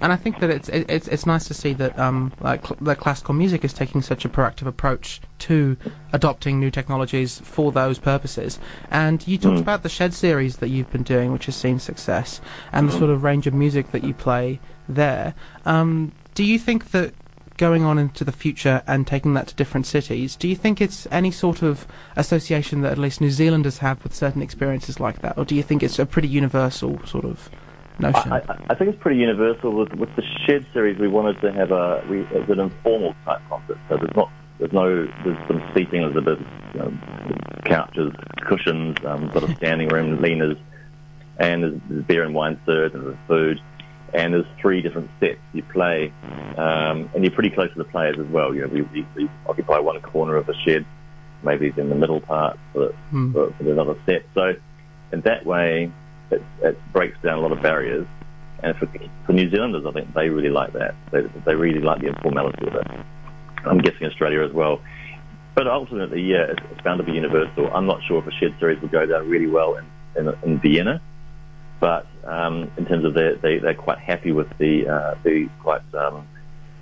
And 0.00 0.12
I 0.12 0.16
think 0.16 0.40
that 0.40 0.50
it's 0.50 0.68
it's 0.68 1.08
it's 1.08 1.26
nice 1.26 1.46
to 1.48 1.54
see 1.54 1.72
that 1.74 1.98
um 1.98 2.32
like 2.40 2.66
cl- 2.66 2.78
that 2.82 2.98
classical 2.98 3.34
music 3.34 3.64
is 3.64 3.72
taking 3.72 4.02
such 4.02 4.24
a 4.24 4.28
proactive 4.28 4.66
approach 4.66 5.20
to 5.40 5.76
adopting 6.12 6.58
new 6.60 6.70
technologies 6.70 7.40
for 7.40 7.72
those 7.72 7.98
purposes. 7.98 8.58
And 8.90 9.26
you 9.26 9.38
talked 9.38 9.56
Mm. 9.58 9.60
about 9.60 9.82
the 9.82 9.88
Shed 9.88 10.14
series 10.14 10.56
that 10.58 10.68
you've 10.68 10.90
been 10.90 11.02
doing, 11.02 11.32
which 11.32 11.46
has 11.46 11.56
seen 11.56 11.78
success, 11.78 12.40
and 12.72 12.88
the 12.88 12.92
sort 12.92 13.10
of 13.10 13.22
range 13.22 13.46
of 13.46 13.54
music 13.54 13.92
that 13.92 14.04
you 14.04 14.14
play 14.14 14.60
there. 14.88 15.34
Um, 15.64 16.12
do 16.34 16.42
you 16.44 16.58
think 16.58 16.90
that 16.92 17.14
going 17.56 17.84
on 17.84 17.98
into 17.98 18.24
the 18.24 18.32
future 18.32 18.82
and 18.86 19.06
taking 19.06 19.34
that 19.34 19.46
to 19.46 19.54
different 19.54 19.86
cities, 19.86 20.34
do 20.34 20.48
you 20.48 20.56
think 20.56 20.80
it's 20.80 21.06
any 21.12 21.30
sort 21.30 21.62
of 21.62 21.86
association 22.16 22.80
that 22.82 22.90
at 22.90 22.98
least 22.98 23.20
New 23.20 23.30
Zealanders 23.30 23.78
have 23.78 24.02
with 24.02 24.12
certain 24.12 24.42
experiences 24.42 24.98
like 24.98 25.20
that, 25.22 25.38
or 25.38 25.44
do 25.44 25.54
you 25.54 25.62
think 25.62 25.82
it's 25.82 25.98
a 26.00 26.04
pretty 26.06 26.26
universal 26.26 26.98
sort 27.06 27.24
of 27.24 27.48
notion? 27.98 28.32
I, 28.32 28.38
I, 28.38 28.58
I 28.70 28.74
think 28.74 28.90
it's 28.90 29.00
pretty 29.02 29.18
universal. 29.20 29.72
With, 29.72 29.92
with 29.94 30.14
the 30.16 30.22
Shed 30.46 30.66
series, 30.72 30.98
we 30.98 31.08
wanted 31.08 31.40
to 31.42 31.52
have 31.52 31.70
a 31.70 32.04
we, 32.08 32.20
it's 32.20 32.50
an 32.50 32.60
informal 32.60 33.14
type 33.24 33.40
concert. 33.48 33.78
So 33.88 33.96
there's 33.96 34.16
not 34.16 34.30
there's 34.58 34.72
no 34.72 35.06
there's 35.24 35.48
some 35.48 35.62
seating, 35.74 36.02
there's 36.02 36.16
a 36.16 36.20
bit 36.20 36.38
of 36.38 36.46
you 36.74 36.80
know, 36.80 36.92
couches, 37.64 38.12
cushions, 38.46 38.96
um, 39.04 39.30
sort 39.32 39.44
of 39.44 39.56
standing 39.56 39.88
room, 39.88 40.18
leaners, 40.18 40.58
and 41.38 41.62
there's, 41.62 41.80
there's 41.88 42.04
beer 42.04 42.22
and 42.24 42.34
wine 42.34 42.60
served, 42.66 42.94
and 42.94 43.06
there's 43.06 43.16
food. 43.28 43.60
And 44.12 44.32
there's 44.32 44.46
three 44.60 44.80
different 44.80 45.10
sets 45.18 45.40
you 45.52 45.64
play, 45.64 46.12
um, 46.56 47.10
and 47.14 47.24
you're 47.24 47.32
pretty 47.32 47.50
close 47.50 47.72
to 47.72 47.78
the 47.78 47.84
players 47.84 48.16
as 48.16 48.26
well. 48.26 48.54
You 48.54 48.60
know, 48.60 48.68
we, 48.68 48.82
we, 48.82 49.06
we 49.16 49.30
occupy 49.48 49.80
one 49.80 50.00
corner 50.02 50.36
of 50.36 50.46
the 50.46 50.54
shed, 50.64 50.86
maybe 51.42 51.66
it's 51.66 51.78
in 51.78 51.88
the 51.88 51.96
middle 51.96 52.20
part 52.20 52.56
for, 52.72 52.92
Hmm. 53.10 53.32
for, 53.32 53.52
for 53.54 53.72
another 53.72 53.96
set. 54.06 54.22
So, 54.32 54.52
in 55.10 55.22
that 55.22 55.44
way, 55.44 55.90
it, 56.30 56.42
it 56.62 56.78
breaks 56.92 57.16
down 57.22 57.38
a 57.38 57.40
lot 57.40 57.52
of 57.52 57.62
barriers. 57.62 58.06
And 58.62 58.76
for, 58.76 58.86
for 59.26 59.32
New 59.32 59.50
Zealanders, 59.50 59.84
I 59.86 59.92
think 59.92 60.14
they 60.14 60.30
really 60.30 60.48
like 60.48 60.72
that. 60.72 60.94
They, 61.12 61.22
they 61.44 61.54
really 61.54 61.80
like 61.80 62.00
the 62.00 62.08
informality 62.08 62.66
of 62.66 62.74
it. 62.74 62.86
I'm 63.66 63.78
guessing 63.78 64.06
Australia 64.06 64.42
as 64.42 64.52
well. 64.52 64.80
But 65.54 65.68
ultimately, 65.68 66.22
yeah, 66.22 66.46
it's, 66.50 66.60
it's 66.70 66.80
bound 66.82 66.98
to 66.98 67.04
be 67.04 67.12
universal. 67.12 67.70
I'm 67.72 67.86
not 67.86 68.02
sure 68.06 68.18
if 68.18 68.26
a 68.26 68.32
shed 68.32 68.54
series 68.58 68.80
will 68.80 68.88
go 68.88 69.06
down 69.06 69.28
really 69.28 69.46
well 69.46 69.76
in, 69.76 69.86
in, 70.16 70.34
in 70.42 70.60
Vienna, 70.60 71.00
but 71.80 72.06
um, 72.24 72.70
in 72.76 72.86
terms 72.86 73.04
of 73.04 73.14
their, 73.14 73.36
they, 73.36 73.58
they're 73.58 73.74
quite 73.74 73.98
happy 73.98 74.32
with 74.32 74.48
the 74.58 74.88
uh, 74.88 75.14
the 75.22 75.48
quite 75.62 75.82
um, 75.94 76.26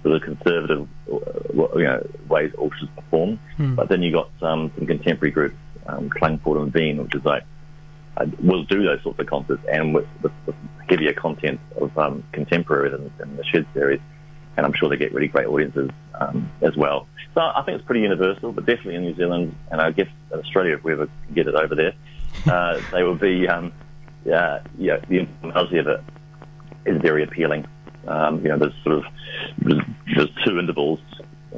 sort 0.03 0.17
of 0.17 0.23
conservative 0.23 0.89
uh, 1.13 1.77
you 1.77 1.85
know 1.85 2.07
ways 2.29 2.53
orchestras 2.57 2.91
perform. 2.97 3.39
Hmm. 3.57 3.75
But 3.75 3.89
then 3.89 4.03
you 4.03 4.13
got 4.13 4.31
some 4.41 4.73
some 4.77 4.87
contemporary 4.87 5.33
groups, 5.33 5.57
um, 5.87 6.09
Klangforum 6.09 6.73
Wien, 6.73 7.03
which 7.03 7.15
is 7.15 7.25
like 7.25 7.45
will 8.43 8.65
do 8.65 8.83
those 8.83 9.03
sorts 9.03 9.19
of 9.19 9.27
concerts 9.27 9.63
and 9.71 9.95
with, 9.95 10.07
with, 10.23 10.33
with 10.47 10.57
heavier 10.89 11.13
content 11.13 11.61
of 11.77 11.97
um, 11.99 12.23
contemporary 12.33 12.91
than, 12.91 13.13
than 13.19 13.37
the 13.37 13.45
Shed 13.45 13.67
series. 13.75 14.01
And 14.57 14.67
I'm 14.67 14.75
sure 14.75 14.91
they 14.91 14.97
get 14.97 15.15
really 15.15 15.29
great 15.29 15.47
audiences 15.47 15.91
um, 16.21 16.51
as 16.61 16.77
well. 16.77 17.07
So 17.35 17.41
I 17.41 17.63
think 17.65 17.79
it's 17.79 17.87
pretty 17.87 18.03
universal, 18.03 18.53
but 18.53 18.67
definitely 18.67 18.97
in 18.97 19.03
New 19.03 19.15
Zealand, 19.15 19.57
and 19.71 19.81
I 19.81 19.91
guess 19.93 20.09
in 20.31 20.39
Australia, 20.39 20.77
if 20.77 20.85
we 20.85 20.93
ever 20.93 21.09
get 21.35 21.47
it 21.47 21.55
over 21.55 21.75
there, 21.75 21.95
uh, 22.47 22.81
they 22.93 23.03
will 23.03 23.15
be, 23.15 23.49
um, 23.49 23.73
yeah, 24.25 24.63
yeah, 24.79 24.99
the 25.09 25.21
informality 25.21 25.79
of 25.79 25.87
it 25.87 26.01
is 26.85 27.01
very 27.01 27.25
appealing. 27.25 27.67
Um, 28.07 28.43
you 28.43 28.49
know, 28.49 28.59
there's 28.59 28.75
sort 28.83 28.97
of 28.97 29.05
there's, 29.59 29.83
there's 30.17 30.31
two 30.45 30.59
intervals, 30.59 31.01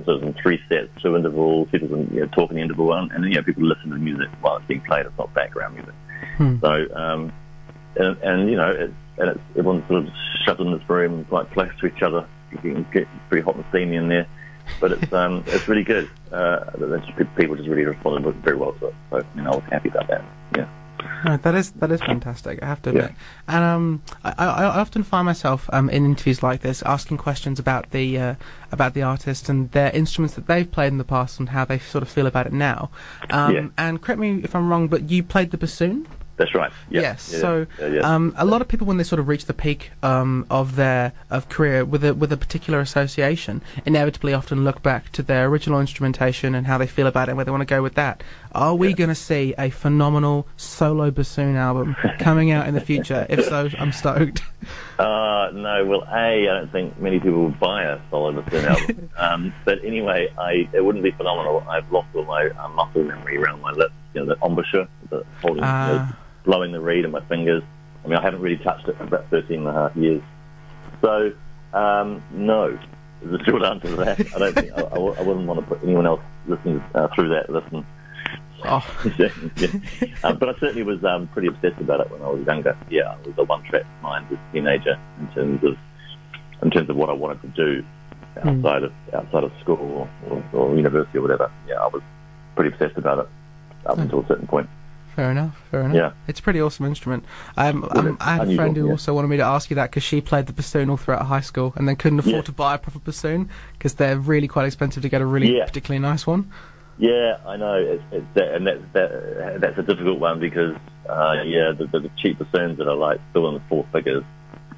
so 0.04 0.18
there's 0.18 0.34
three 0.42 0.60
sets, 0.68 0.90
two 1.02 1.16
intervals, 1.16 1.68
people 1.72 1.88
can 1.88 2.14
you 2.14 2.20
know, 2.20 2.26
talk 2.26 2.50
in 2.50 2.56
the 2.56 2.62
interval, 2.62 2.92
and, 2.92 3.10
and 3.12 3.24
you 3.24 3.34
know, 3.34 3.42
people 3.42 3.64
listen 3.64 3.90
to 3.90 3.94
the 3.94 4.00
music 4.00 4.28
while 4.40 4.56
it's 4.56 4.66
being 4.66 4.82
played. 4.82 5.06
It's 5.06 5.18
not 5.18 5.32
background 5.34 5.74
music. 5.74 5.94
Hmm. 6.36 6.58
So, 6.60 6.86
um, 6.94 7.32
and, 7.96 8.16
and 8.18 8.50
you 8.50 8.56
know, 8.56 8.70
it's, 8.70 8.94
and 9.18 9.30
it's, 9.30 9.40
everyone's 9.50 9.86
sort 9.88 10.04
of 10.04 10.12
shut 10.44 10.60
in 10.60 10.72
this 10.72 10.88
room 10.88 11.24
quite 11.26 11.50
close 11.52 11.70
to 11.80 11.86
each 11.86 12.02
other. 12.02 12.26
You 12.50 12.58
can 12.58 12.86
get 12.92 13.08
pretty 13.28 13.44
hot 13.44 13.56
and 13.56 13.64
steamy 13.70 13.96
in 13.96 14.08
there, 14.08 14.26
but 14.80 14.92
it's 14.92 15.12
um, 15.12 15.44
it's 15.46 15.68
really 15.68 15.84
good. 15.84 16.08
Uh, 16.32 16.64
people 17.36 17.56
just 17.56 17.68
really 17.68 17.84
responded 17.84 18.34
very 18.36 18.56
well 18.56 18.72
to 18.74 18.88
it. 18.88 18.94
So, 19.10 19.22
you 19.36 19.42
know, 19.42 19.52
I 19.52 19.56
was 19.56 19.64
happy 19.70 19.88
about 19.88 20.08
that. 20.08 20.24
Yeah. 20.56 20.68
No, 21.24 21.36
that 21.42 21.54
is 21.54 21.72
that 21.72 21.90
is 21.90 22.00
fantastic. 22.00 22.62
I 22.62 22.66
have 22.66 22.82
to 22.82 22.90
Yeah. 22.92 22.98
admit, 22.98 23.14
and 23.48 23.64
um, 23.64 24.02
I, 24.24 24.34
I, 24.38 24.46
I 24.64 24.80
often 24.80 25.02
find 25.02 25.24
myself 25.26 25.68
um, 25.72 25.88
in 25.90 26.04
interviews 26.04 26.42
like 26.42 26.60
this 26.60 26.82
asking 26.82 27.18
questions 27.18 27.58
about 27.58 27.90
the 27.90 28.18
uh, 28.18 28.34
about 28.72 28.94
the 28.94 29.02
artist 29.02 29.48
and 29.48 29.70
their 29.72 29.90
instruments 29.92 30.34
that 30.34 30.46
they've 30.46 30.70
played 30.70 30.88
in 30.88 30.98
the 30.98 31.04
past 31.04 31.38
and 31.38 31.48
how 31.50 31.64
they 31.64 31.78
sort 31.78 32.02
of 32.02 32.08
feel 32.08 32.26
about 32.26 32.46
it 32.46 32.52
now. 32.52 32.90
Um, 33.30 33.54
Yeah. 33.54 33.68
And 33.78 34.02
correct 34.02 34.20
me 34.20 34.40
if 34.42 34.54
I'm 34.54 34.68
wrong, 34.68 34.88
but 34.88 35.10
you 35.10 35.22
played 35.22 35.50
the 35.50 35.58
bassoon. 35.58 36.06
That's 36.36 36.54
right. 36.54 36.72
Yeah. 36.90 37.02
Yes. 37.02 37.30
Yeah, 37.32 37.38
so 37.38 37.66
yeah, 37.78 37.86
yeah. 37.86 38.00
Um, 38.14 38.34
a 38.36 38.44
lot 38.44 38.60
of 38.60 38.66
people, 38.68 38.86
when 38.86 38.96
they 38.96 39.04
sort 39.04 39.20
of 39.20 39.28
reach 39.28 39.44
the 39.44 39.54
peak 39.54 39.92
um, 40.02 40.46
of 40.50 40.74
their 40.76 41.12
of 41.30 41.48
career 41.48 41.84
with 41.84 42.04
a 42.04 42.12
with 42.14 42.32
a 42.32 42.36
particular 42.36 42.80
association, 42.80 43.62
inevitably 43.86 44.34
often 44.34 44.64
look 44.64 44.82
back 44.82 45.12
to 45.12 45.22
their 45.22 45.46
original 45.46 45.80
instrumentation 45.80 46.54
and 46.54 46.66
how 46.66 46.76
they 46.76 46.86
feel 46.88 47.06
about 47.06 47.28
it 47.28 47.32
and 47.32 47.36
where 47.36 47.44
they 47.44 47.50
want 47.52 47.60
to 47.60 47.66
go 47.66 47.82
with 47.82 47.94
that. 47.94 48.22
Are 48.52 48.74
we 48.74 48.94
going 48.94 49.08
to 49.08 49.14
see 49.16 49.54
a 49.58 49.70
phenomenal 49.70 50.46
solo 50.56 51.10
bassoon 51.10 51.56
album 51.56 51.96
coming 52.18 52.50
out 52.50 52.66
in 52.68 52.74
the 52.74 52.80
future? 52.80 53.26
if 53.28 53.44
so, 53.44 53.68
I'm 53.78 53.92
stoked. 53.92 54.42
Uh, 54.98 55.50
no, 55.52 55.84
well, 55.84 56.04
A, 56.04 56.48
I 56.48 56.54
don't 56.60 56.70
think 56.70 56.98
many 57.00 57.18
people 57.18 57.44
would 57.46 57.58
buy 57.58 57.82
a 57.82 57.98
solo 58.10 58.30
bassoon 58.40 58.64
album. 58.64 59.10
um, 59.18 59.54
but 59.64 59.84
anyway, 59.84 60.32
I 60.38 60.68
it 60.72 60.84
wouldn't 60.84 61.02
be 61.02 61.10
phenomenal. 61.10 61.64
I've 61.68 61.90
lost 61.90 62.06
all 62.14 62.24
my 62.24 62.46
uh, 62.48 62.68
muscle 62.68 63.02
memory 63.02 63.36
around 63.36 63.60
my 63.60 63.72
lips. 63.72 63.92
You 64.14 64.24
know, 64.24 64.34
the 64.34 64.46
embouchure, 64.46 64.86
the 65.10 65.24
holding, 65.42 65.62
know, 65.62 65.68
Ah. 65.68 66.16
Blowing 66.44 66.72
the 66.72 66.80
reed 66.80 67.04
in 67.04 67.10
my 67.10 67.24
fingers. 67.26 67.62
I 68.04 68.08
mean, 68.08 68.18
I 68.18 68.22
haven't 68.22 68.40
really 68.40 68.62
touched 68.62 68.88
it 68.88 68.96
for 68.96 69.04
about 69.04 69.28
13 69.30 69.58
and 69.60 69.68
a 69.68 69.72
half 69.72 69.96
years. 69.96 70.22
So, 71.00 71.32
um, 71.72 72.22
no, 72.32 72.78
is 73.22 73.30
the 73.30 73.42
short 73.44 73.62
answer 73.62 73.88
to 73.88 73.96
that. 73.96 74.20
I 74.34 74.38
don't 74.38 74.54
think, 74.54 74.72
I, 74.72 74.82
I, 74.82 74.96
I 74.96 75.22
wouldn't 75.22 75.46
want 75.46 75.60
to 75.60 75.66
put 75.66 75.82
anyone 75.82 76.06
else 76.06 76.20
listening 76.46 76.82
uh, 76.94 77.08
through 77.14 77.30
that 77.30 77.50
listen. 77.50 77.86
Oh, 78.66 78.86
yeah. 79.18 79.28
Um, 80.22 80.38
but 80.38 80.48
I 80.48 80.58
certainly 80.58 80.82
was 80.82 81.02
um, 81.04 81.28
pretty 81.28 81.48
obsessed 81.48 81.80
about 81.80 82.00
it 82.00 82.10
when 82.10 82.22
I 82.22 82.28
was 82.28 82.46
younger. 82.46 82.76
Yeah, 82.90 83.12
I 83.12 83.26
was 83.26 83.34
a 83.36 83.44
one-track 83.44 83.84
mind 84.02 84.26
as 84.30 84.38
a 84.38 84.52
teenager 84.52 84.98
in 85.20 85.28
terms 85.34 85.64
of 85.64 85.76
in 86.62 86.70
terms 86.70 86.88
of 86.88 86.96
what 86.96 87.10
I 87.10 87.12
wanted 87.12 87.42
to 87.42 87.48
do 87.48 87.84
outside 88.38 88.84
of 88.84 88.92
outside 89.12 89.44
of 89.44 89.52
school 89.60 90.08
or, 90.30 90.42
or, 90.54 90.70
or 90.70 90.76
university 90.76 91.18
or 91.18 91.22
whatever. 91.22 91.50
Yeah, 91.68 91.76
I 91.76 91.88
was 91.88 92.02
pretty 92.56 92.74
obsessed 92.74 92.96
about 92.96 93.18
it 93.18 93.28
up 93.86 93.98
until 93.98 94.20
a 94.20 94.26
certain 94.26 94.46
point. 94.46 94.68
Fair 95.14 95.30
enough. 95.30 95.56
Fair 95.70 95.80
enough. 95.82 95.94
Yeah. 95.94 96.12
It's 96.28 96.40
a 96.40 96.42
pretty 96.42 96.60
awesome 96.60 96.86
instrument. 96.86 97.24
Um, 97.56 97.84
um, 97.90 98.16
I 98.20 98.36
had 98.36 98.48
a 98.48 98.54
friend 98.54 98.76
who 98.76 98.86
yeah. 98.86 98.92
also 98.92 99.14
wanted 99.14 99.28
me 99.28 99.36
to 99.38 99.42
ask 99.44 99.70
you 99.70 99.76
that 99.76 99.90
because 99.90 100.02
she 100.02 100.20
played 100.20 100.46
the 100.46 100.52
bassoon 100.52 100.90
all 100.90 100.96
throughout 100.96 101.26
high 101.26 101.40
school 101.40 101.72
and 101.76 101.88
then 101.88 101.96
couldn't 101.96 102.18
afford 102.18 102.34
Yeah. 102.34 102.42
to 102.42 102.52
buy 102.52 102.74
a 102.74 102.78
proper 102.78 102.98
bassoon 102.98 103.48
because 103.78 103.94
they're 103.94 104.18
really 104.18 104.48
quite 104.48 104.66
expensive 104.66 105.02
to 105.02 105.08
get 105.08 105.20
a 105.20 105.26
really 105.26 105.56
Yeah. 105.56 105.64
particularly 105.66 106.00
nice 106.00 106.26
one. 106.26 106.50
Yeah, 106.98 107.38
I 107.44 107.56
know, 107.56 107.74
it's, 107.74 108.02
it's 108.12 108.26
that, 108.34 108.54
and 108.54 108.66
that's 108.68 108.80
that, 108.92 109.60
that's 109.60 109.78
a 109.78 109.82
difficult 109.82 110.20
one 110.20 110.38
because 110.38 110.76
uh, 111.08 111.42
yeah, 111.44 111.72
the, 111.72 111.88
the, 111.90 112.00
the 112.00 112.10
cheap 112.18 112.38
bassoons 112.38 112.78
that 112.78 112.86
are 112.86 112.94
like 112.94 113.20
still 113.30 113.48
in 113.48 113.54
the 113.54 113.62
four 113.68 113.86
figures 113.92 114.24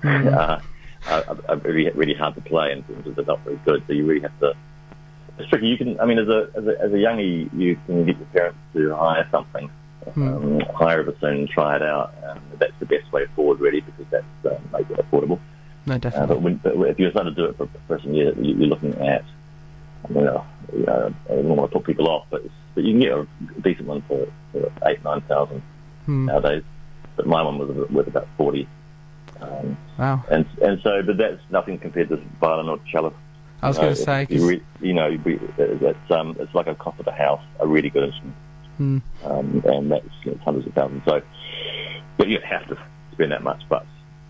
Mm. 0.02 0.32
uh, 0.36 0.60
are, 1.08 1.38
are 1.48 1.56
really 1.56 1.90
really 1.92 2.12
hard 2.14 2.34
to 2.34 2.40
play 2.42 2.72
and 2.72 2.84
they're 3.16 3.24
not 3.24 3.40
very 3.44 3.58
good. 3.64 3.82
So 3.86 3.92
you 3.94 4.04
really 4.04 4.20
have 4.20 4.38
to. 4.40 4.52
It's 5.38 5.48
tricky. 5.48 5.66
You 5.68 5.76
can, 5.78 5.98
I 6.00 6.04
mean, 6.06 6.18
as 6.18 6.28
a 6.28 6.50
as 6.54 6.66
a, 6.66 6.80
as 6.80 6.92
a 6.92 6.96
youngie, 6.96 7.50
you 7.58 7.76
can 7.86 8.04
get 8.06 8.16
your 8.18 8.26
parents 8.26 8.58
to 8.74 8.94
hire 8.94 9.26
something, 9.30 9.70
um, 10.14 10.60
hire 10.74 11.00
a 11.00 11.10
bassoon, 11.12 11.48
try 11.48 11.76
it 11.76 11.82
out. 11.82 12.14
Um, 12.28 12.40
that's 12.58 12.72
the 12.80 12.86
best 12.86 13.10
way 13.12 13.26
forward, 13.34 13.60
really, 13.60 13.80
because 13.80 14.06
that's 14.10 14.24
uh, 14.44 14.58
makes 14.76 14.90
it 14.90 14.96
affordable. 14.98 15.38
No, 15.86 15.94
Uh, 15.94 15.98
definitely. 15.98 16.26
but, 16.34 16.40
when, 16.42 16.56
but 16.78 16.88
if 16.90 16.98
you're 16.98 17.10
trying 17.12 17.26
to 17.26 17.30
do 17.34 17.44
it 17.46 17.56
for 17.56 17.64
a 17.64 17.66
person, 17.88 18.14
you're, 18.14 18.34
you're 18.34 18.68
looking 18.68 18.94
at, 19.00 19.24
you 20.08 20.14
know, 20.20 20.44
you 20.72 20.84
know, 20.86 21.14
I 21.30 21.34
don't 21.34 21.48
want 21.56 21.70
to 21.70 21.78
put 21.78 21.86
people 21.86 22.08
off, 22.08 22.26
but, 22.30 22.42
it's, 22.44 22.54
but 22.74 22.84
you 22.84 22.92
can 22.92 23.00
get 23.00 23.12
a 23.12 23.60
decent 23.62 23.86
one 23.88 24.02
for, 24.02 24.26
for 24.52 24.72
eight, 24.86 25.02
nine 25.04 25.20
thousand 25.22 25.62
Hmm. 26.06 26.26
nowadays. 26.26 26.62
But 27.16 27.26
my 27.26 27.42
one 27.42 27.58
was 27.58 27.70
worth 27.90 28.06
about 28.08 28.28
forty, 28.36 28.68
um, 29.40 29.76
Wow. 29.98 30.22
and 30.30 30.44
and 30.62 30.78
so, 30.82 31.02
but 31.02 31.16
that's 31.16 31.40
nothing 31.50 31.78
compared 31.78 32.10
to 32.10 32.16
violin 32.40 32.68
or 32.68 32.78
cello. 32.92 33.14
I 33.62 33.68
was 33.68 33.78
going 33.78 33.94
to 33.94 34.02
say, 34.02 34.26
you, 34.28 34.46
re, 34.46 34.62
you 34.82 34.92
know, 34.92 35.08
it's 35.26 36.10
um, 36.10 36.36
it's 36.38 36.54
like 36.54 36.66
a 36.66 36.74
cost 36.74 37.00
of 37.00 37.06
a 37.06 37.12
house, 37.12 37.40
a 37.58 37.66
really 37.66 37.88
good 37.88 38.04
instrument, 38.04 38.36
Hmm. 38.76 38.98
um, 39.24 39.62
and 39.64 39.90
that's 39.90 40.06
you 40.24 40.32
know, 40.32 40.38
hundreds 40.44 40.66
of 40.66 40.74
thousands. 40.74 41.02
So, 41.06 41.22
but 42.18 42.28
you 42.28 42.38
don't 42.38 42.46
have 42.46 42.68
to 42.68 42.78
spend 43.12 43.32
that 43.32 43.42
much, 43.42 43.62
but 43.68 43.86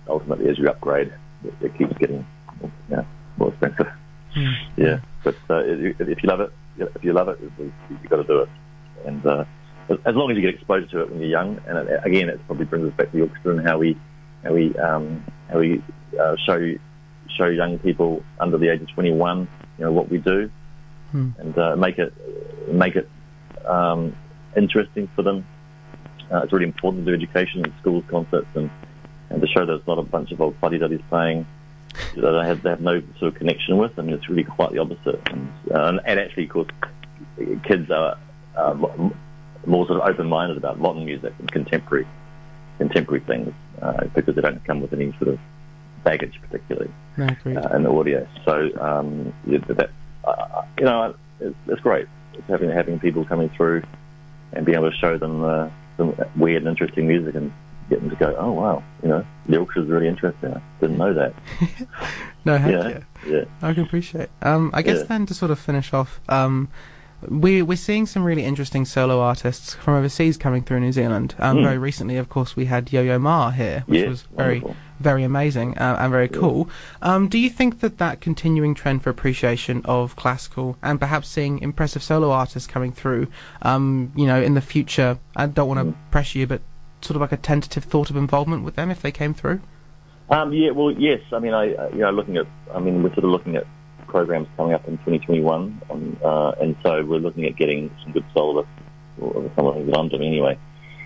ultimately, 0.09 0.49
as 0.51 0.59
you 0.59 0.69
upgrade, 0.69 1.13
it, 1.45 1.55
it 1.61 1.77
keeps 1.79 1.97
getting 1.99 2.25
you 2.63 2.71
know, 2.89 3.07
more 3.39 3.49
expensive. 3.51 3.89
Hmm. 4.35 4.53
Yeah, 4.77 5.01
but 5.25 5.35
uh, 5.51 5.63
if 5.65 6.23
you 6.23 6.29
love 6.29 6.41
it, 6.41 6.53
if 6.79 7.03
you 7.05 7.13
love 7.13 7.29
it, 7.29 7.39
you- 7.59 7.73
you've 7.91 8.11
got 8.11 8.17
to 8.19 8.25
do 8.25 8.41
it. 8.41 8.49
And 9.07 9.25
uh, 9.27 9.45
as- 9.89 10.15
long 10.15 10.31
as 10.31 10.37
you 10.37 10.43
get 10.43 10.55
exposed 10.55 10.91
to 10.91 11.01
it 11.03 11.11
when 11.11 11.21
you're 11.21 11.31
young, 11.31 11.59
and 11.67 11.89
it, 11.89 12.01
again, 12.05 12.29
it 12.29 12.39
probably 12.47 12.67
brings 12.67 12.87
us 12.91 12.97
back 12.97 13.11
to 13.13 13.21
orchestra 13.23 13.57
and 13.57 13.67
how 13.67 13.79
we 13.79 13.97
how 14.45 14.53
we 14.53 14.77
um, 14.77 15.25
how 15.51 15.59
we 15.59 15.83
uh, 16.21 16.37
show 16.47 16.75
show 17.37 17.47
young 17.47 17.79
people 17.81 18.23
under 18.39 18.59
the 18.59 18.69
age 18.69 18.81
of 18.83 18.89
21, 18.95 19.49
you 19.79 19.85
know, 19.85 19.93
what 19.93 20.09
we 20.11 20.19
do, 20.19 20.51
Hmm. 21.13 21.31
and 21.39 21.57
uh, 21.59 21.77
make 21.77 21.99
it 21.99 22.13
make 22.71 22.95
it 22.97 23.09
um, 23.67 24.15
interesting 24.57 25.09
for 25.15 25.23
them. 25.23 25.47
Uh, 26.33 26.39
it's 26.39 26.53
really 26.53 26.65
important 26.65 27.07
to 27.07 27.17
do 27.17 27.23
education 27.23 27.65
in 27.65 27.73
schools, 27.81 28.05
concerts, 28.09 28.49
and 28.55 28.71
and 29.31 29.41
to 29.41 29.47
show 29.49 29.67
that 29.67 29.75
it's 29.75 29.87
not 29.87 29.99
a 29.99 30.03
bunch 30.03 30.31
of 30.33 30.41
old 30.41 30.55
fuddy 30.61 30.79
duddies 30.79 31.01
playing 31.09 31.47
that 32.15 32.21
they 32.21 32.49
have, 32.49 32.63
they 32.63 32.71
have 32.71 32.81
no 32.81 33.01
sort 33.19 33.33
of 33.33 33.35
connection 33.35 33.77
with. 33.79 33.99
I 33.99 34.03
mean, 34.03 34.15
it's 34.15 34.29
really 34.29 34.45
quite 34.45 34.73
the 34.73 34.79
opposite. 34.79 35.21
And, 35.31 35.53
uh, 35.75 35.85
and, 35.85 36.01
and 36.05 36.21
actually, 36.21 36.45
of 36.45 36.51
course, 36.51 36.69
kids 37.65 37.91
are 37.91 38.19
uh, 38.57 38.75
more 39.67 39.87
sort 39.87 40.01
of 40.01 40.09
open-minded 40.09 40.57
about 40.57 40.79
modern 40.79 41.05
music 41.05 41.33
and 41.39 41.51
contemporary 41.51 42.07
contemporary 42.79 43.25
things 43.25 43.55
uh, 43.81 44.05
because 44.15 44.35
they 44.35 44.43
don't 44.43 44.63
come 44.67 44.83
with 44.83 44.93
any 44.93 45.11
sort 45.13 45.29
of 45.29 45.39
baggage, 46.05 46.39
particularly 46.43 46.91
uh, 47.57 47.75
in 47.75 47.83
the 47.83 47.91
audio. 47.91 48.29
So 48.45 48.69
uh, 48.79 49.03
yeah, 49.47 49.59
that 49.69 49.91
uh, 50.25 50.63
you 50.79 50.85
know, 50.85 51.15
it's, 51.41 51.57
it's 51.69 51.81
great. 51.81 52.07
It's 52.35 52.47
having 52.49 52.71
having 52.71 52.99
people 52.99 53.25
coming 53.25 53.49
through 53.57 53.83
and 54.53 54.65
being 54.67 54.77
able 54.79 54.91
to 54.91 54.97
show 54.97 55.17
them 55.19 55.45
uh, 55.45 55.69
some 55.97 56.15
weird 56.37 56.63
and 56.63 56.69
interesting 56.71 57.07
music 57.07 57.35
and 57.35 57.53
get 57.89 58.01
them 58.01 58.11
to 58.11 58.17
go, 58.17 58.35
oh 58.39 58.53
wow, 58.53 58.83
you 59.03 59.09
know, 59.09 59.25
the 59.49 59.57
orchestra's 59.57 59.89
really 59.89 60.09
interesting. 60.09 60.53
I 60.55 60.61
didn't 60.81 60.99
know 60.99 61.15
that. 61.15 61.35
no, 62.45 62.57
heck 62.59 62.73
yeah, 62.73 62.89
yeah. 62.89 63.37
yeah. 63.39 63.45
I 63.63 63.73
can 63.75 63.85
appreciate. 63.85 64.29
Um, 64.43 64.71
I 64.75 64.83
guess 64.83 64.99
Yeah. 64.99 65.05
then 65.05 65.27
to 65.27 65.35
sort 65.35 65.51
of 65.51 65.59
finish 65.59 65.93
off, 65.93 66.21
um, 66.29 66.69
we 67.29 67.63
we're 67.63 67.77
seeing 67.77 68.07
some 68.07 68.25
really 68.25 68.45
interesting 68.45 68.85
solo 68.85 69.21
artists 69.21 69.75
from 69.75 69.95
overseas 69.95 70.37
coming 70.37 70.63
through 70.63 70.81
New 70.81 70.93
Zealand. 70.93 71.35
Um, 71.39 71.59
Mm. 71.59 71.63
Very 71.65 71.79
recently, 71.79 72.17
of 72.17 72.29
course, 72.29 72.55
we 72.57 72.67
had 72.67 72.93
Yo-Yo 72.93 73.19
Ma 73.19 73.51
here, 73.51 73.85
which 73.87 74.01
Yes, 74.01 74.09
was 74.09 74.23
very 74.37 74.61
wonderful. 74.61 74.77
very 75.01 75.23
amazing 75.25 75.77
uh, 75.79 75.97
and 75.99 76.13
very 76.13 76.29
cool. 76.29 76.69
Um, 77.03 77.29
do 77.29 77.39
you 77.39 77.51
think 77.51 77.81
that 77.81 77.99
that 77.99 78.21
continuing 78.21 78.75
trend 78.75 79.03
for 79.03 79.11
appreciation 79.11 79.83
of 79.85 80.15
classical 80.17 80.77
and 80.83 81.01
perhaps 81.01 81.29
seeing 81.29 81.59
impressive 81.61 82.03
solo 82.03 82.31
artists 82.31 82.67
coming 82.69 82.93
through, 82.93 83.29
um, 83.63 84.13
you 84.15 84.27
know, 84.27 84.41
in 84.41 84.55
the 84.55 84.61
future? 84.61 85.19
I 85.35 85.47
don't 85.47 85.69
want 85.69 85.81
to 85.81 85.87
Mm. 85.87 85.95
pressure 86.11 86.39
you, 86.39 86.47
but 86.47 86.61
sort 87.01 87.17
of 87.17 87.21
like 87.23 87.33
a 87.33 87.37
tentative 87.37 87.85
thought 87.85 88.11
of 88.11 88.17
involvement 88.17 88.63
with 88.65 88.77
them 88.77 88.91
if 88.91 89.01
they 89.03 89.13
came 89.13 89.33
through. 89.35 89.61
Um, 90.29 90.53
yeah, 90.53 90.71
well, 90.73 90.91
yes. 90.91 91.21
I 91.33 91.39
mean, 91.39 91.55
I 91.55 91.73
uh, 91.75 91.89
you 91.93 92.01
know, 92.01 92.11
looking 92.11 92.37
at, 92.37 92.47
I 92.75 92.81
mean, 92.81 93.03
we're 93.03 93.15
sort 93.15 93.25
of 93.25 93.31
looking 93.31 93.55
at 93.57 93.65
programs 94.17 94.49
coming 94.57 94.73
up 94.73 94.89
in 94.89 94.97
2021, 95.05 95.83
um, 95.91 96.17
uh, 96.25 96.53
and 96.53 96.75
so 96.83 97.05
we're 97.05 97.19
looking 97.19 97.45
at 97.45 97.55
getting 97.55 97.95
some 98.03 98.13
good 98.13 98.25
soloists, 98.33 98.71
or 99.21 99.29
or 99.31 99.53
some 99.55 99.67
of 99.67 99.75
the 99.75 99.81
things 99.81 99.91
that 99.93 99.99
I'm 99.99 100.09
doing 100.09 100.23
anyway. 100.23 100.59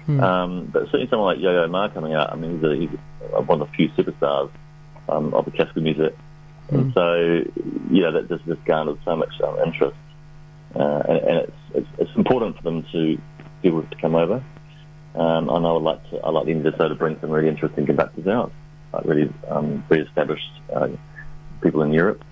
Hmm. 0.07 0.21
Um, 0.21 0.71
but 0.73 0.85
certainly 0.85 1.09
someone 1.11 1.35
like 1.35 1.43
Yo-Yo 1.43 1.67
Ma 1.67 1.89
coming 1.89 2.15
out, 2.15 2.33
I 2.33 2.37
mean, 2.37 2.61
he's, 2.61 2.65
a, 2.71 2.77
he's 2.77 3.47
one 3.49 3.61
of 3.61 3.69
the 3.69 3.75
few 3.75 3.89
superstars 3.99 4.53
um, 5.09 5.35
of 5.35 5.45
the 5.45 5.51
classical 5.51 5.83
music, 5.83 6.15
and 6.69 6.93
so 6.95 7.15
you 7.91 8.01
know 8.03 8.13
that 8.13 8.29
just 8.29 8.47
just 8.47 8.65
garnered 8.65 9.01
so 9.05 9.17
much 9.17 9.35
um, 9.41 9.59
interest, 9.67 9.97
uh, 10.77 11.03
and, 11.09 11.19
and 11.19 11.39
it's, 11.39 11.61
it's 11.75 11.89
it's 11.99 12.17
important 12.17 12.59
for 12.59 12.63
them 12.63 12.87
to 12.93 13.19
people 13.61 13.83
to 13.83 13.97
come 13.97 14.15
over. 14.15 14.41
Um, 15.17 15.49
and 15.49 15.67
I 15.67 15.73
would 15.73 15.83
like 15.83 16.11
to, 16.11 16.25
I'd 16.25 16.31
like 16.31 16.47
the 16.47 16.53
NZSO 16.53 16.89
to 16.91 16.95
bring 16.95 17.19
some 17.21 17.31
really 17.31 17.49
interesting 17.49 17.87
conductors 17.87 18.29
out, 18.29 18.53
like 18.93 19.05
really 19.05 19.29
um, 19.49 19.83
very 19.89 20.03
established 20.03 20.53
uh, 20.73 20.87
people 21.61 21.83
in 21.83 21.93
Europe 21.93 22.23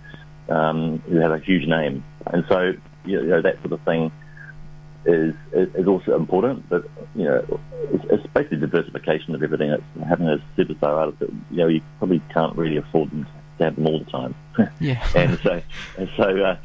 um, 0.48 0.98
who 1.08 1.16
have 1.16 1.32
a 1.32 1.38
huge 1.38 1.66
name, 1.66 2.04
and 2.26 2.44
so 2.48 2.72
you 3.04 3.22
know 3.22 3.42
that 3.42 3.60
sort 3.60 3.72
of 3.72 3.80
thing 3.82 4.12
is 5.04 5.34
is 5.52 5.86
also 5.86 6.16
important. 6.16 6.68
But 6.68 6.84
you 7.14 7.24
know, 7.24 7.60
it's, 7.92 8.04
it's 8.10 8.26
basically 8.34 8.58
diversification 8.58 9.34
of 9.34 9.42
everything. 9.42 9.70
It's 9.70 9.82
having 10.08 10.28
a 10.28 10.38
superstar 10.56 10.96
artist 10.96 11.20
that 11.20 11.30
you 11.50 11.58
know 11.58 11.68
you 11.68 11.80
probably 11.98 12.22
can't 12.32 12.56
really 12.56 12.76
afford 12.76 13.10
them 13.10 13.26
to 13.58 13.64
have 13.64 13.76
them 13.76 13.86
all 13.86 13.98
the 13.98 14.10
time, 14.10 14.34
Yeah. 14.80 15.06
and 15.14 15.38
so 15.42 15.62
and 15.96 16.08
so. 16.16 16.24
Uh, 16.24 16.56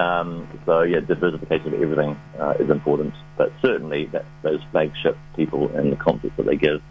um, 0.00 0.48
so 0.66 0.82
yeah, 0.82 0.98
diversification 0.98 1.72
of 1.72 1.80
everything 1.80 2.18
uh, 2.40 2.54
is 2.58 2.70
important, 2.70 3.14
but 3.36 3.52
certainly 3.62 4.06
that 4.06 4.24
those 4.42 4.60
flagship 4.72 5.16
people 5.36 5.68
and 5.76 5.92
the 5.92 5.96
concerts 5.96 6.34
that 6.36 6.44
they 6.44 6.56
give 6.56 6.82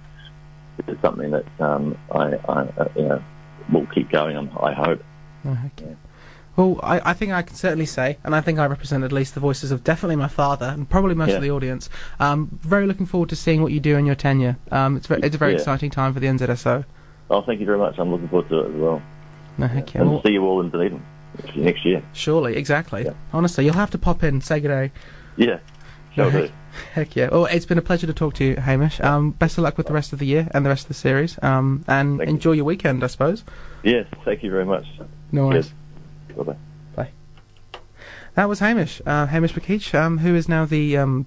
is 0.88 0.98
something 1.02 1.32
that 1.32 1.46
um, 1.60 1.98
I, 2.10 2.36
I 2.48 2.62
uh, 2.62 2.88
you 2.96 3.04
know 3.04 3.24
will 3.72 3.86
keep 3.88 4.10
going. 4.10 4.38
on, 4.38 4.50
I 4.62 4.74
hope. 4.74 5.04
Oh, 5.46 5.58
okay. 5.78 5.96
Well, 6.56 6.80
I, 6.82 7.12
I 7.12 7.14
think 7.14 7.32
I 7.34 7.42
can 7.42 7.56
certainly 7.56 7.86
say, 7.86 8.18
and 8.24 8.34
I 8.36 8.42
think 8.42 8.60
I 8.60 8.66
represent 8.66 9.04
at 9.04 9.12
least 9.12 9.34
the 9.34 9.40
voices 9.42 9.72
of 9.72 9.84
definitely 9.84 10.16
my 10.16 10.28
father 10.30 10.68
and 10.68 10.90
probably 10.90 11.14
most 11.16 11.30
Yeah. 11.30 11.36
of 11.36 11.42
the 11.42 11.52
audience. 11.52 11.90
Um, 12.20 12.58
very 12.62 12.88
looking 12.88 13.06
forward 13.06 13.30
to 13.30 13.36
seeing 13.36 13.62
what 13.62 13.72
you 13.74 13.80
do 13.82 13.98
in 13.98 14.06
your 14.06 14.16
tenure. 14.16 14.58
Um, 14.72 14.96
it's, 14.98 15.08
ve- 15.08 15.20
it's 15.22 15.36
a 15.36 15.38
very 15.38 15.52
Yeah. 15.52 15.58
exciting 15.60 15.90
time 15.90 16.14
for 16.14 16.20
the 16.22 16.28
NZSO. 16.28 16.86
Oh, 17.30 17.42
thank 17.42 17.60
you 17.60 17.66
very 17.66 17.78
much. 17.78 17.96
I'm 17.98 18.10
looking 18.12 18.30
forward 18.30 18.48
to 18.50 18.60
it 18.60 18.70
as 18.70 18.76
well. 18.76 19.02
No, 19.58 19.68
heck 19.68 19.94
yeah. 19.94 20.02
and 20.02 20.12
Well, 20.12 20.22
see 20.24 20.32
you 20.34 20.46
all 20.46 20.62
in 20.62 20.70
Dunedin 20.70 21.02
next 21.56 21.84
year. 21.86 22.02
surely, 22.14 22.56
exactly. 22.56 23.04
Yeah. 23.06 23.14
Honestly, 23.34 23.66
you'll 23.66 23.74
have 23.74 23.92
to 23.92 23.98
pop 23.98 24.24
in, 24.24 24.40
say 24.42 24.60
good 24.62 24.68
day. 24.70 24.92
Yeah, 25.38 25.60
shall 26.14 26.32
do. 26.32 26.50
Heck 26.94 27.16
yeah. 27.16 27.30
Well, 27.32 27.46
it's 27.46 27.66
been 27.66 27.78
a 27.78 27.82
pleasure 27.82 28.06
to 28.06 28.14
talk 28.14 28.34
to 28.36 28.44
you, 28.44 28.56
Hamish. 28.58 29.00
Um, 29.00 29.32
best 29.32 29.58
of 29.58 29.64
luck 29.64 29.78
with 29.78 29.88
the 29.88 29.94
rest 29.94 30.12
of 30.12 30.20
the 30.20 30.26
year 30.26 30.50
and 30.54 30.66
the 30.66 30.70
rest 30.70 30.84
of 30.84 30.88
the 30.90 30.94
series. 30.94 31.40
Um, 31.42 31.86
and 31.88 32.18
Thank 32.18 32.28
you. 32.30 32.34
enjoy 32.36 32.52
your 32.52 32.66
weekend, 32.66 33.02
I 33.02 33.08
suppose. 33.08 33.46
Yes, 33.84 34.06
thank 34.26 34.44
you 34.44 34.52
very 34.52 34.66
much. 34.66 34.86
No 35.32 35.48
worries. 35.48 35.74
Bye 36.36 36.44
bye. 36.44 36.58
That 38.36 38.50
was 38.50 38.60
Hamish, 38.60 39.02
uh, 39.06 39.28
Hamish 39.28 39.54
McKeich, 39.54 39.98
um, 39.98 40.18
who 40.18 40.36
is 40.36 40.50
now 40.50 40.66
the 40.66 40.98
um, 40.98 41.26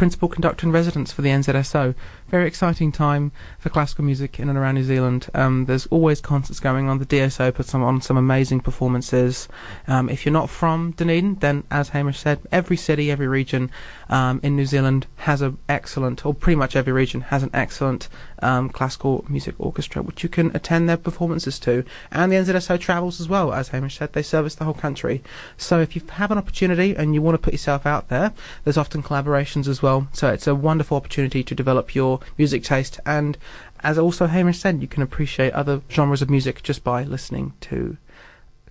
principal 0.00 0.30
conductor 0.30 0.66
in 0.66 0.72
residence 0.72 1.12
for 1.12 1.20
the 1.20 1.28
NZSO. 1.28 1.94
Very 2.28 2.46
exciting 2.46 2.90
time 2.90 3.32
for 3.58 3.68
classical 3.68 4.02
music 4.02 4.40
in 4.40 4.48
and 4.48 4.56
around 4.56 4.76
New 4.76 4.82
Zealand. 4.82 5.28
Um, 5.34 5.66
there's 5.66 5.86
always 5.88 6.22
concerts 6.22 6.58
going 6.58 6.88
on. 6.88 7.00
The 7.00 7.04
DSO 7.04 7.52
puts 7.52 7.74
on, 7.74 7.82
on 7.82 8.00
some 8.00 8.16
amazing 8.16 8.60
performances. 8.60 9.46
Um, 9.86 10.08
if 10.08 10.24
you're 10.24 10.32
not 10.32 10.48
from 10.48 10.92
Dunedin, 10.92 11.34
then 11.40 11.64
as 11.70 11.90
Hamish 11.90 12.18
said, 12.18 12.40
every 12.50 12.78
city, 12.78 13.10
every 13.10 13.28
region 13.28 13.70
um, 14.08 14.40
in 14.42 14.56
New 14.56 14.64
Zealand 14.64 15.06
has 15.16 15.42
an 15.42 15.58
excellent, 15.68 16.24
or 16.24 16.32
pretty 16.32 16.56
much 16.56 16.76
every 16.76 16.94
region 16.94 17.20
has 17.20 17.42
an 17.42 17.50
excellent 17.52 18.08
um, 18.40 18.70
classical 18.70 19.26
music 19.28 19.54
orchestra, 19.58 20.02
which 20.02 20.22
you 20.22 20.30
can 20.30 20.50
attend 20.56 20.88
their 20.88 20.96
performances 20.96 21.58
to. 21.58 21.84
And 22.10 22.32
the 22.32 22.36
NZSO 22.36 22.80
travels 22.80 23.20
as 23.20 23.28
well, 23.28 23.52
as 23.52 23.68
Hamish 23.68 23.98
said. 23.98 24.14
They 24.14 24.22
service 24.22 24.54
the 24.54 24.64
whole 24.64 24.72
country. 24.72 25.22
So 25.58 25.78
if 25.80 25.94
you 25.94 26.00
have 26.12 26.30
an 26.30 26.38
opportunity 26.38 26.96
and 26.96 27.14
you 27.14 27.20
want 27.20 27.34
to 27.34 27.42
put 27.42 27.52
yourself 27.52 27.84
out 27.84 28.08
there, 28.08 28.32
there's 28.64 28.78
often 28.78 29.02
collaborations 29.02 29.68
as 29.68 29.82
well. 29.90 30.08
So 30.12 30.32
it's 30.32 30.46
a 30.46 30.54
wonderful 30.54 30.96
opportunity 30.96 31.42
to 31.42 31.54
develop 31.54 31.94
your 31.94 32.20
music 32.38 32.62
taste. 32.62 33.00
And 33.04 33.36
as 33.80 33.98
also 33.98 34.26
Hamish 34.26 34.58
said, 34.58 34.80
you 34.80 34.88
can 34.88 35.02
appreciate 35.02 35.52
other 35.52 35.82
genres 35.90 36.22
of 36.22 36.30
music 36.30 36.62
just 36.62 36.84
by 36.84 37.02
listening 37.02 37.54
to 37.62 37.96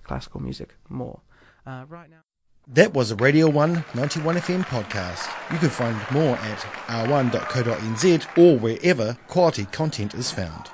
classical 0.02 0.40
music 0.40 0.74
more. 0.88 1.20
Uh, 1.66 1.84
right 1.88 2.10
now. 2.10 2.16
That 2.66 2.94
was 2.94 3.10
a 3.10 3.16
Radio 3.16 3.48
1 3.48 3.84
91 3.94 4.36
FM 4.36 4.64
podcast. 4.64 5.28
You 5.52 5.58
can 5.58 5.70
find 5.70 5.96
more 6.10 6.36
at 6.36 6.58
r1.co.nz 6.86 8.38
or 8.38 8.58
wherever 8.58 9.18
quality 9.28 9.66
content 9.66 10.14
is 10.14 10.30
found. 10.30 10.70